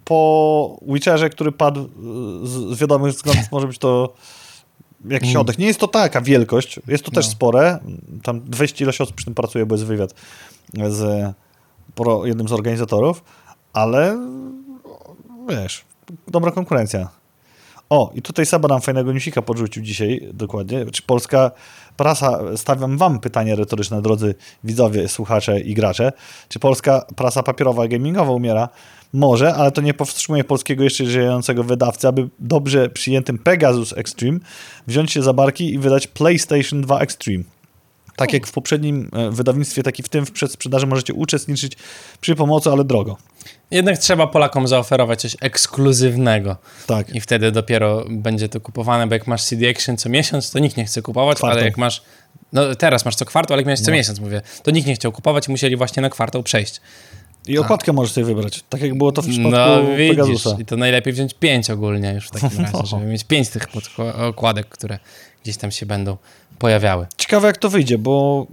[0.03, 1.87] po Witcherze, który padł e,
[2.47, 4.13] z, z wiadomych względów, może być to
[5.09, 5.41] jakiś Mm.
[5.41, 5.57] oddech.
[5.57, 6.79] Nie jest to taka wielkość.
[6.87, 7.31] Jest to też No.
[7.31, 7.79] spore.
[8.23, 10.13] Tam 200 ilość osób przy tym pracuje, bo jest wywiad
[10.89, 11.33] z
[11.95, 13.23] pro, jednym z organizatorów,
[13.73, 14.17] ale
[15.49, 15.85] wiesz,
[16.27, 17.21] dobra konkurencja.
[17.91, 20.85] O, i tutaj Saba nam fajnego newsika podrzucił dzisiaj, dokładnie.
[20.85, 21.51] Czy polska
[21.97, 26.11] prasa, stawiam wam pytanie retoryczne, drodzy widzowie, słuchacze i gracze.
[26.49, 28.69] Czy polska prasa papierowa, gamingowa umiera?
[29.13, 34.39] Może, ale to nie powstrzymuje polskiego jeszcze żyjącego wydawcy, aby dobrze przyjętym Pegasus Extreme
[34.87, 37.43] wziąć się za barki i wydać PlayStation 2 Extreme.
[38.21, 41.73] Tak jak w poprzednim e, wydawnictwie, tak i w tym w przedsprzedaży możecie uczestniczyć
[42.21, 43.17] przy pomocy, ale drogo.
[43.71, 46.57] Jednak trzeba Polakom zaoferować coś ekskluzywnego.
[46.87, 47.15] Tak.
[47.15, 50.77] I wtedy dopiero będzie to kupowane, bo jak masz CD Action co miesiąc, to nikt
[50.77, 52.01] nie chce kupować, ale jak masz,
[52.53, 53.97] no teraz masz co kwartał, ale jak miałeś co No.
[53.97, 56.81] miesiąc, mówię, to nikt nie chciał kupować i musieli właśnie na kwartał przejść.
[57.47, 60.55] I okładkę możesz sobie wybrać, tak jak było to w przypadku No widzisz, Pegasusa.
[60.59, 62.85] i to najlepiej wziąć pięć ogólnie już w takim razie, No.
[62.85, 64.99] żeby mieć pięć tych podkła- okładek, które
[65.43, 66.17] gdzieś tam się będą
[66.61, 67.07] pojawiały.
[67.17, 68.47] Ciekawe jak to wyjdzie, bo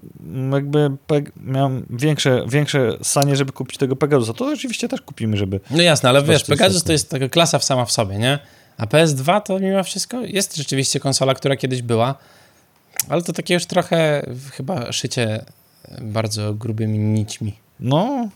[0.53, 0.91] jakby
[1.37, 4.33] miałem większe, większe sanie, żeby kupić tego Pegasusa.
[4.33, 5.61] To oczywiście też kupimy, żeby...
[5.71, 8.39] No jasne, ale wiesz, Pegasus to jest taka klasa sama w sobie, nie?
[8.77, 12.15] A PS2 to mimo wszystko jest rzeczywiście konsola, która kiedyś była,
[13.09, 15.45] ale to takie już trochę chyba szycie
[16.01, 17.53] bardzo grubymi nićmi.
[17.81, 18.29] No,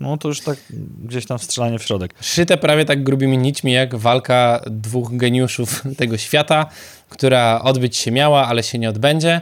[0.00, 0.58] no to już tak
[1.04, 2.14] gdzieś tam strzelanie w środek.
[2.20, 6.66] Szyte prawie tak grubymi nićmi jak walka dwóch geniuszów tego świata,
[7.08, 9.40] która odbyć się miała, ale się nie odbędzie.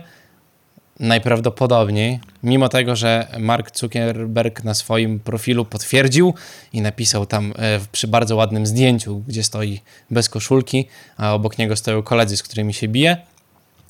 [1.01, 6.35] Najprawdopodobniej, mimo tego, że Mark Zuckerberg na swoim profilu potwierdził
[6.73, 9.81] i napisał tam e, przy bardzo ładnym zdjęciu, gdzie stoi
[10.11, 13.17] bez koszulki, a obok niego stoją koledzy, z którymi się bije.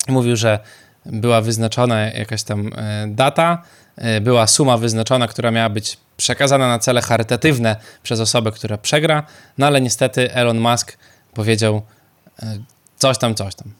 [0.07, 0.59] Mówił, że
[1.05, 3.63] była wyznaczona jakaś tam e, data,
[4.21, 9.23] była suma wyznaczona, która miała być przekazana na cele charytatywne przez osobę, która przegra,
[9.57, 10.97] no ale niestety Elon Musk
[11.33, 11.81] powiedział
[12.43, 12.59] e,
[12.97, 13.73] coś tam, coś tam.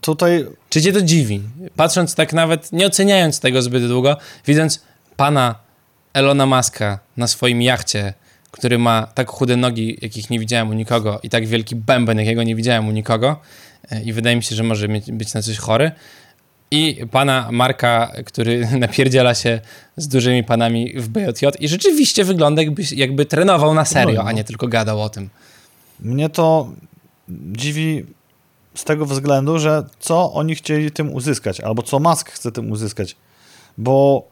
[0.00, 1.42] Tutaj Czy cię to dziwi?
[1.76, 4.16] Patrząc tak nawet, nie oceniając tego zbyt długo,
[4.46, 4.82] widząc
[5.16, 5.54] pana
[6.12, 8.14] Elona Muska na swoim jachcie,
[8.50, 12.42] który ma tak chude nogi, jakich nie widziałem u nikogo i tak wielki bęben, jakiego
[12.42, 13.40] nie widziałem u nikogo
[13.90, 15.92] e, i wydaje mi się, że może być na coś chory
[16.72, 19.60] i pana Marka, który napierdziela się
[19.96, 24.28] z dużymi panami w BJJ i rzeczywiście wygląda jakby, jakby trenował na serio, No, no.
[24.28, 25.28] a nie tylko gadał o tym.
[26.00, 26.68] mnie to
[27.28, 28.04] dziwi
[28.74, 33.16] z tego względu, że co oni chcieli tym uzyskać, albo co Musk chce tym uzyskać.
[33.78, 34.28] Bo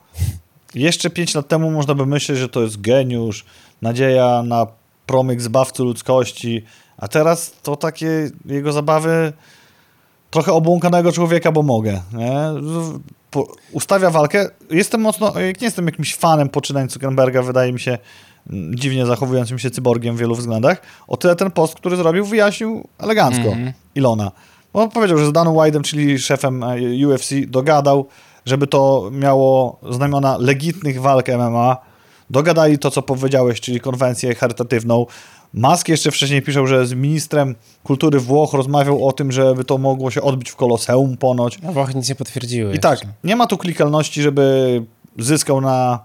[0.74, 3.44] jeszcze 5 lat temu można by myśleć, że to jest geniusz,
[3.82, 4.66] nadzieja na
[5.06, 6.64] promyk zbawcy ludzkości,
[6.96, 9.32] a teraz to takie jego zabawy
[10.30, 12.00] trochę obłąkanego człowieka, bo mogę.
[12.12, 12.32] Nie?
[13.72, 14.48] Ustawia walkę.
[14.70, 17.98] Jestem mocno, jak nie jestem jakimś fanem poczynań Zuckerberga, wydaje mi się
[18.50, 20.82] mm, dziwnie zachowującym się cyborgiem w wielu względach.
[21.08, 23.72] O tyle ten post, który zrobił, wyjaśnił elegancko Mhm.
[23.94, 24.30] Ilona.
[24.72, 28.06] On powiedział, że z Danem White'em, czyli szefem e, UFC, dogadał,
[28.46, 31.76] żeby to miało znamiona legitnych walk MMA.
[32.30, 35.06] Dogadali to, co powiedziałeś, czyli konwencję charytatywną.
[35.54, 40.10] Musk jeszcze wcześniej pisze, że z ministrem kultury Włoch rozmawiał o tym, żeby to mogło
[40.10, 41.62] się odbyć w Koloseum ponoć.
[41.62, 42.74] No Włochy nic nie potwierdziły.
[42.74, 43.14] I tak, jeszcze.
[43.24, 44.82] nie ma tu klikalności, żeby
[45.18, 45.98] zyskał na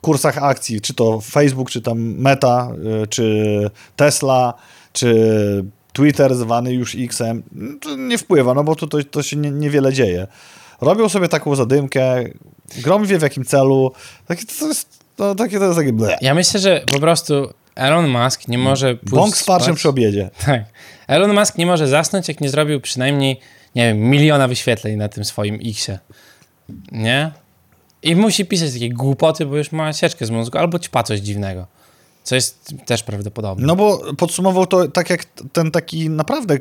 [0.00, 2.72] kursach akcji, czy to Facebook, czy tam Meta,
[3.02, 4.54] y, czy Tesla,
[4.92, 7.42] czy Twitter zwany już Xem.
[7.80, 10.26] To nie wpływa, no bo tu to, to się nie, niewiele dzieje.
[10.80, 12.24] Robią sobie taką zadymkę,
[12.82, 13.92] Grom wie w jakim celu.
[14.26, 16.18] Takie to jest, no, takie to jest takie ble.
[16.20, 17.48] Ja myślę, że po prostu
[17.80, 20.30] Elon Musk nie może pójść Bąk z parczem przy obiedzie.
[20.46, 20.64] Tak.
[21.06, 23.40] Elon Musk nie może zasnąć, jak nie zrobił przynajmniej,
[23.74, 25.98] nie wiem, miliona wyświetleń na tym swoim Xie.
[26.92, 27.32] Nie?
[28.02, 31.66] I musi pisać takie głupoty, bo już ma sieczkę z mózgu, albo ćpa coś dziwnego.
[32.22, 33.66] Co jest też prawdopodobne.
[33.66, 36.58] No bo podsumował to tak jak ten taki naprawdę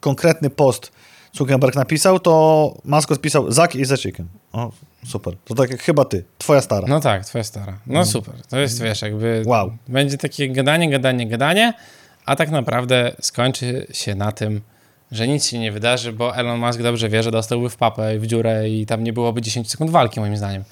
[0.00, 0.92] konkretny post
[1.32, 4.26] Zuckerberg napisał, to Musk odpisał Zack is a chicken.
[4.52, 4.72] O,
[5.06, 5.34] super.
[5.44, 6.86] To tak jak chyba ty, twoja stara.
[6.88, 7.78] No tak, twoja stara.
[7.86, 8.34] No super.
[8.50, 9.72] To jest, wiesz, jakby Wow.
[9.88, 11.72] będzie takie gadanie, gadanie, gadanie,
[12.24, 14.60] a tak naprawdę skończy się na tym,
[15.12, 18.18] że nic się nie wydarzy, bo Elon Musk dobrze wie, że dostałby w papę i
[18.18, 20.64] w dziurę i tam nie byłoby 10 sekund walki, moim zdaniem.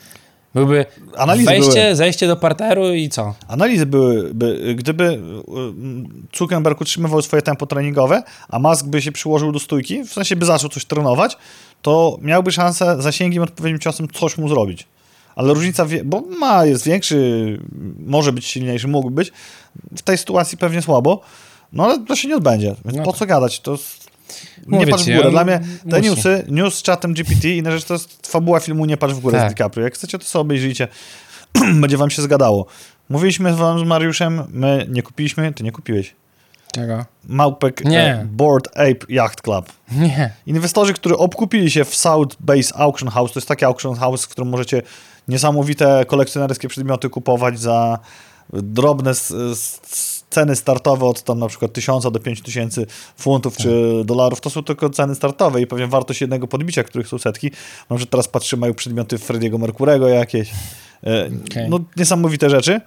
[0.55, 1.97] Byłby Analizy wejście, były.
[1.97, 3.35] zejście do parteru i co?
[3.49, 5.19] Analizy byłyby, gdyby y,
[6.39, 10.47] Zuckerberg utrzymywał swoje tempo treningowe, a Musk by się przyłożył do stójki, w sensie by
[10.47, 11.37] zaczął coś trenować,
[11.87, 14.87] to miałby szansę zasięgiem odpowiednim ciosem coś mu zrobić.
[15.37, 17.61] Ale różnica, bo ma, jest większy,
[18.07, 19.33] może być silniejszy, mógłby być.
[19.97, 21.21] W tej sytuacji pewnie słabo,
[21.73, 22.75] no ale to się nie odbędzie.
[22.85, 23.61] Więc No po co gadać?
[23.61, 23.73] To.
[24.67, 25.31] Nie Mówię patrz w górę.
[25.31, 25.61] Dla mnie
[25.91, 26.11] te musi.
[26.11, 29.21] newsy, news z czatem GPT i inne rzeczy to jest fabuła filmu Nie patrz w
[29.21, 29.51] górę Tak.
[29.51, 29.85] z DiCaprio.
[29.85, 30.89] Jak chcecie, to sobie obejrzyjcie.
[31.81, 32.67] Będzie wam się zgadało.
[33.09, 36.15] Mówiliśmy z wam z Mariuszem, my nie kupiliśmy, ty nie kupiłeś.
[36.77, 37.05] Czego?
[37.25, 38.15] Małpek Nie.
[38.15, 39.73] e, Board Ape Yacht Club.
[39.93, 40.31] Nie.
[40.47, 44.29] Inwestorzy, którzy obkupili się w South Base Auction House, to jest taki auction house, w
[44.29, 44.83] którym możecie
[45.29, 47.99] niesamowite kolekcjonerskie przedmioty kupować za
[48.53, 49.13] drobne
[50.31, 54.41] ceny startowe od tam na przykład 1000 do 5000 funtów czy dolarów.
[54.41, 57.51] To są tylko ceny startowe i pewnie wartość jednego podbicia, których są setki.
[57.91, 60.51] Może teraz patrzymy, mają przedmioty Frediego Mercurego jakieś.
[61.05, 61.71] E, Okej.
[61.71, 62.81] No niesamowite rzeczy.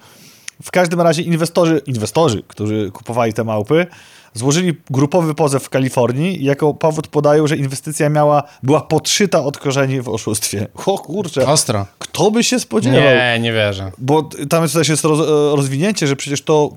[0.62, 3.86] W każdym razie inwestorzy, inwestorzy, którzy kupowali te małpy,
[4.34, 9.58] złożyli grupowy pozew w Kalifornii i jako powód podają, że inwestycja miała, była podszyta od
[9.58, 10.66] korzeni w oszustwie.
[10.86, 11.86] O kurczę, Ostro.
[11.98, 13.00] kto by się spodziewał?
[13.00, 13.92] Nie, nie wierzę.
[13.98, 15.18] Bo tam też jest roz,
[15.56, 16.70] rozwinięcie, że przecież to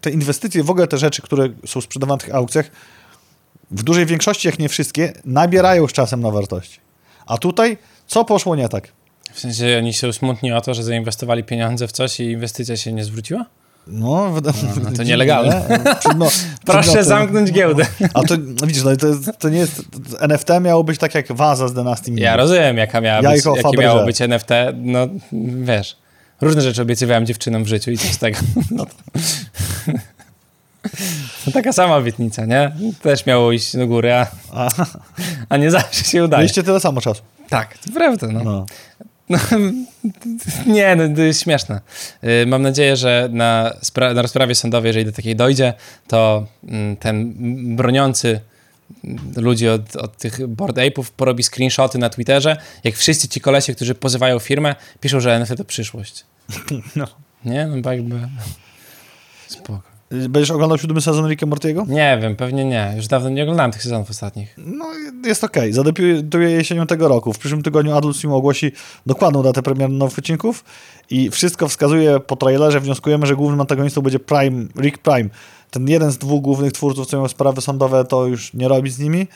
[0.00, 2.70] te inwestycje, w ogóle te rzeczy, które są sprzedawane w tych aukcjach,
[3.70, 6.80] w dużej większości, jak nie wszystkie, nabierają z czasem na wartości.
[7.26, 8.88] A tutaj co poszło nie tak?
[9.38, 12.92] W sensie oni się usmutni o to, że zainwestowali pieniądze w coś i inwestycja się
[12.92, 13.44] nie zwróciła?
[13.86, 14.52] No, wyda-
[14.84, 15.80] no to nielegalne.
[16.16, 16.28] No,
[16.66, 17.86] Proszę zamknąć giełdę.
[18.14, 19.06] A to no widzisz, no, to,
[19.38, 19.82] to nie jest.
[20.20, 22.14] NFT miało być tak jak waza z Dynastii.
[22.16, 24.48] Ja rozumiem, jaka miała być, Jajko jakie miało być NFT.
[24.76, 25.08] No,
[25.62, 25.96] wiesz,
[26.40, 28.38] różne rzeczy obiecywałem dziewczynom w życiu i co z tego?
[28.70, 28.92] No to...
[31.46, 32.72] No, taka sama obietnica, nie?
[33.02, 34.68] Też miało iść do góry, a, A,
[35.48, 36.40] a nie zawsze się udaje.
[36.40, 37.22] mieliście tyle samo czasu.
[37.48, 38.44] Tak, to prawda, no.
[38.44, 38.66] No.
[39.30, 39.38] No,
[40.74, 41.80] nie, no to jest śmieszne.
[42.24, 45.74] Y, Mam nadzieję, że na, spra- na rozprawie sądowej, jeżeli do takiej dojdzie,
[46.06, 47.34] to mm, ten
[47.76, 48.40] broniący
[49.36, 53.94] ludzi od, od tych board ape'ów porobi screenshoty na Twitterze, jak wszyscy ci kolesie, którzy
[53.94, 56.24] pozywają firmę, piszą, że NFT to przyszłość.
[56.96, 57.06] No.
[57.44, 57.66] Nie?
[57.66, 58.28] No jakby...
[59.48, 59.97] Spoko.
[60.10, 61.84] Będziesz oglądał siódmy sezon Ricka Mortiego?
[61.88, 62.92] Nie wiem, pewnie nie.
[62.96, 64.54] Już dawno nie oglądałem tych sezonów ostatnich.
[64.58, 64.84] No,
[65.26, 65.72] jest okej.
[65.72, 67.32] Zadebiutuje jesienią tego roku.
[67.32, 68.72] W przyszłym tygodniu Adult Swim ogłosi
[69.06, 70.64] dokładną datę premiery nowych odcinków
[71.10, 75.28] i wszystko wskazuje po trailerze, wnioskujemy, że głównym antagonistą będzie Prime, Rick Prime.
[75.70, 78.98] Ten jeden z dwóch głównych twórców, co mają sprawy sądowe, to już nie robi z
[78.98, 79.26] nimi.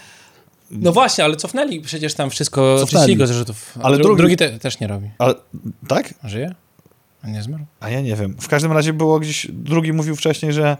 [0.70, 3.16] No właśnie, ale cofnęli przecież tam wszystko, Cofnęli.
[3.16, 3.78] go z rzutów.
[3.82, 5.10] Ale Dru- drugi- drugi te, też nie robi.
[5.18, 5.34] Ale
[5.88, 6.14] tak?
[6.24, 6.54] Żyje?
[7.22, 7.64] A nie zmarł?
[7.80, 8.36] A ja nie wiem.
[8.40, 10.76] W każdym razie było gdzieś, drugi mówił wcześniej, że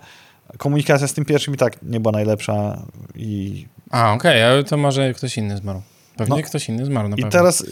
[0.59, 2.83] komunikacja z tym pierwszym i tak nie była najlepsza
[3.15, 5.83] i A, okej, ale to może ktoś inny zmarł.
[6.17, 6.43] Pewnie No.
[6.43, 7.31] ktoś inny zmarł, na I pewno.
[7.31, 7.67] teraz, y,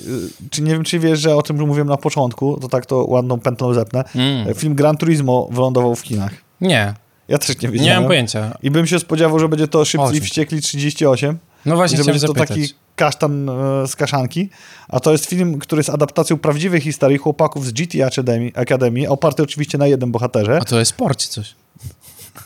[0.50, 3.40] czy nie wiem, czy wiesz, że o czym mówiłem na początku, to tak to ładną
[3.40, 4.04] pętlą zepnę.
[4.14, 4.54] Mm.
[4.54, 6.32] Film Gran Turismo wylądował w kinach.
[6.60, 6.94] Nie,
[7.28, 8.00] Ja też nie nie wiedziałem.
[8.02, 8.58] mam pojęcia.
[8.62, 10.20] I bym się spodziewał, że będzie to Szybcy i?
[10.20, 11.38] Wściekli 38.
[11.66, 12.48] No właśnie że chciałem będzie to zapytać.
[12.58, 14.48] taki kasztan e, z kaszanki.
[14.88, 19.42] A to jest film, który jest adaptacją prawdziwej historii chłopaków z GT Academy, Academy oparty
[19.42, 20.58] oczywiście na jednym bohaterze.
[20.62, 21.54] A to jest sport czy coś?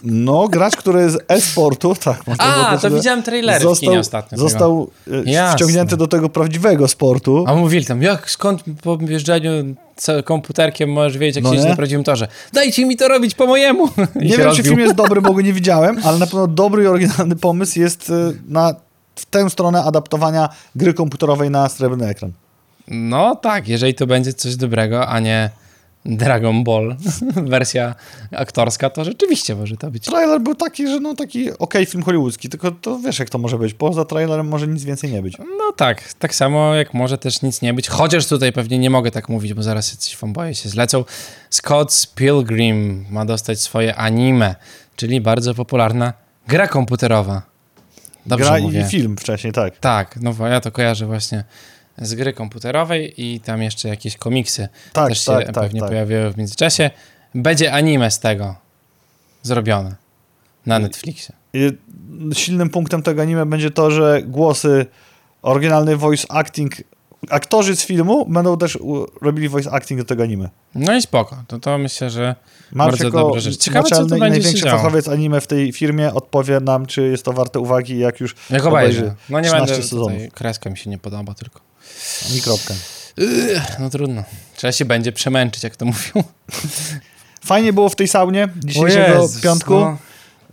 [0.04, 2.22] No, gracz, który z e-sportu, tak.
[2.38, 4.38] A, powiedzieć, to widziałem trailery w został, kinie ostatnio.
[4.38, 4.90] Został
[5.26, 5.58] e, Jasne.
[5.58, 7.44] ściągnięty do tego prawdziwego sportu.
[7.48, 9.50] A mówili tam, jak, skąd po wjeżdżaniu
[10.24, 11.70] komputerkiem możesz wiedzieć, jak No się jeździ nie?
[11.70, 12.28] na prawdziwym torze?
[12.52, 13.86] Dajcie mi to robić po mojemu!
[14.14, 14.64] I Nie wiem, czy rozbił.
[14.64, 18.10] film jest dobry, bo go nie widziałem, ale na pewno dobry i oryginalny pomysł jest
[18.10, 18.74] e, na
[19.14, 22.32] w tę stronę adaptowania gry komputerowej na srebrny ekran.
[22.88, 25.50] No tak, jeżeli to będzie coś dobrego, a nie
[26.04, 26.96] Dragon Ball,
[27.52, 27.94] wersja
[28.30, 30.04] aktorska, to rzeczywiście może to być.
[30.04, 33.58] Trailer był taki, że no taki okej film hollywoodzki, tylko to wiesz jak to może
[33.58, 33.74] być.
[33.74, 35.38] Poza trailerem może nic więcej nie być.
[35.38, 39.10] No tak, tak samo jak może też nic nie być, chociaż tutaj pewnie nie mogę
[39.10, 41.04] tak mówić, bo zaraz jacyś fanboye się zlecą.
[41.50, 44.54] Scott's Pilgrim ma dostać swoje anime,
[44.96, 46.12] czyli bardzo popularna
[46.48, 47.53] gra komputerowa.
[48.27, 48.81] Dobrze Gra mówię.
[48.81, 49.79] i film wcześniej, tak.
[49.79, 51.45] Tak, no bo ja to kojarzę właśnie
[51.99, 55.89] z gry komputerowej i tam jeszcze jakieś komiksy Tak, też się tak, tak, pewnie tak.
[55.89, 56.91] pojawiły w międzyczasie.
[57.35, 58.55] Będzie anime z tego
[59.43, 59.95] zrobione
[60.66, 61.35] na Netflixie.
[61.53, 61.72] I
[62.35, 64.87] silnym punktem tego anime będzie to, że głosy,
[65.43, 66.72] oryginalny voice acting,
[67.31, 68.79] aktorzy z filmu będą też
[69.22, 70.49] robili voice acting do tego anime.
[70.75, 72.35] No i spoko, to, to myślę, że
[72.72, 73.57] Mark bardzo dobra rzecz.
[73.57, 74.79] Ciekawe, co to i będzie się największy działo.
[74.79, 78.66] fachowiec anime w tej firmie odpowie nam, czy jest to warte uwagi, jak już Jak
[78.66, 79.16] obejrzy obejrzę.
[79.29, 80.12] No nie 13 będę sezonów.
[80.35, 81.61] kreska mi się nie podoba tylko.
[82.45, 82.75] Kropkę.
[83.81, 84.25] No trudno.
[84.57, 86.25] Trzeba się będzie przemęczyć, jak to mówią.
[87.45, 89.75] Fajnie było w tej saunie dzisiejszego piątku.
[89.75, 89.97] no.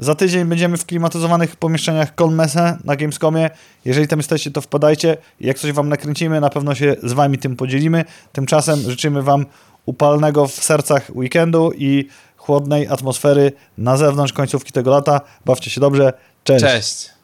[0.02, 3.50] Za tydzień będziemy w klimatyzowanych pomieszczeniach Colmese na Gamescomie.
[3.86, 5.18] Jeżeli tam jesteście, to wpadajcie.
[5.40, 8.06] Jak coś wam nakręcimy, na pewno się z wami tym podzielimy.
[8.32, 9.46] Tymczasem życzymy wam
[9.86, 15.22] upalnego w sercach weekendu i chłodnej atmosfery na zewnątrz końcówki tego lata.
[15.46, 16.14] Bawcie się dobrze.
[16.44, 16.66] Cześć.
[16.66, 17.21] Cześć.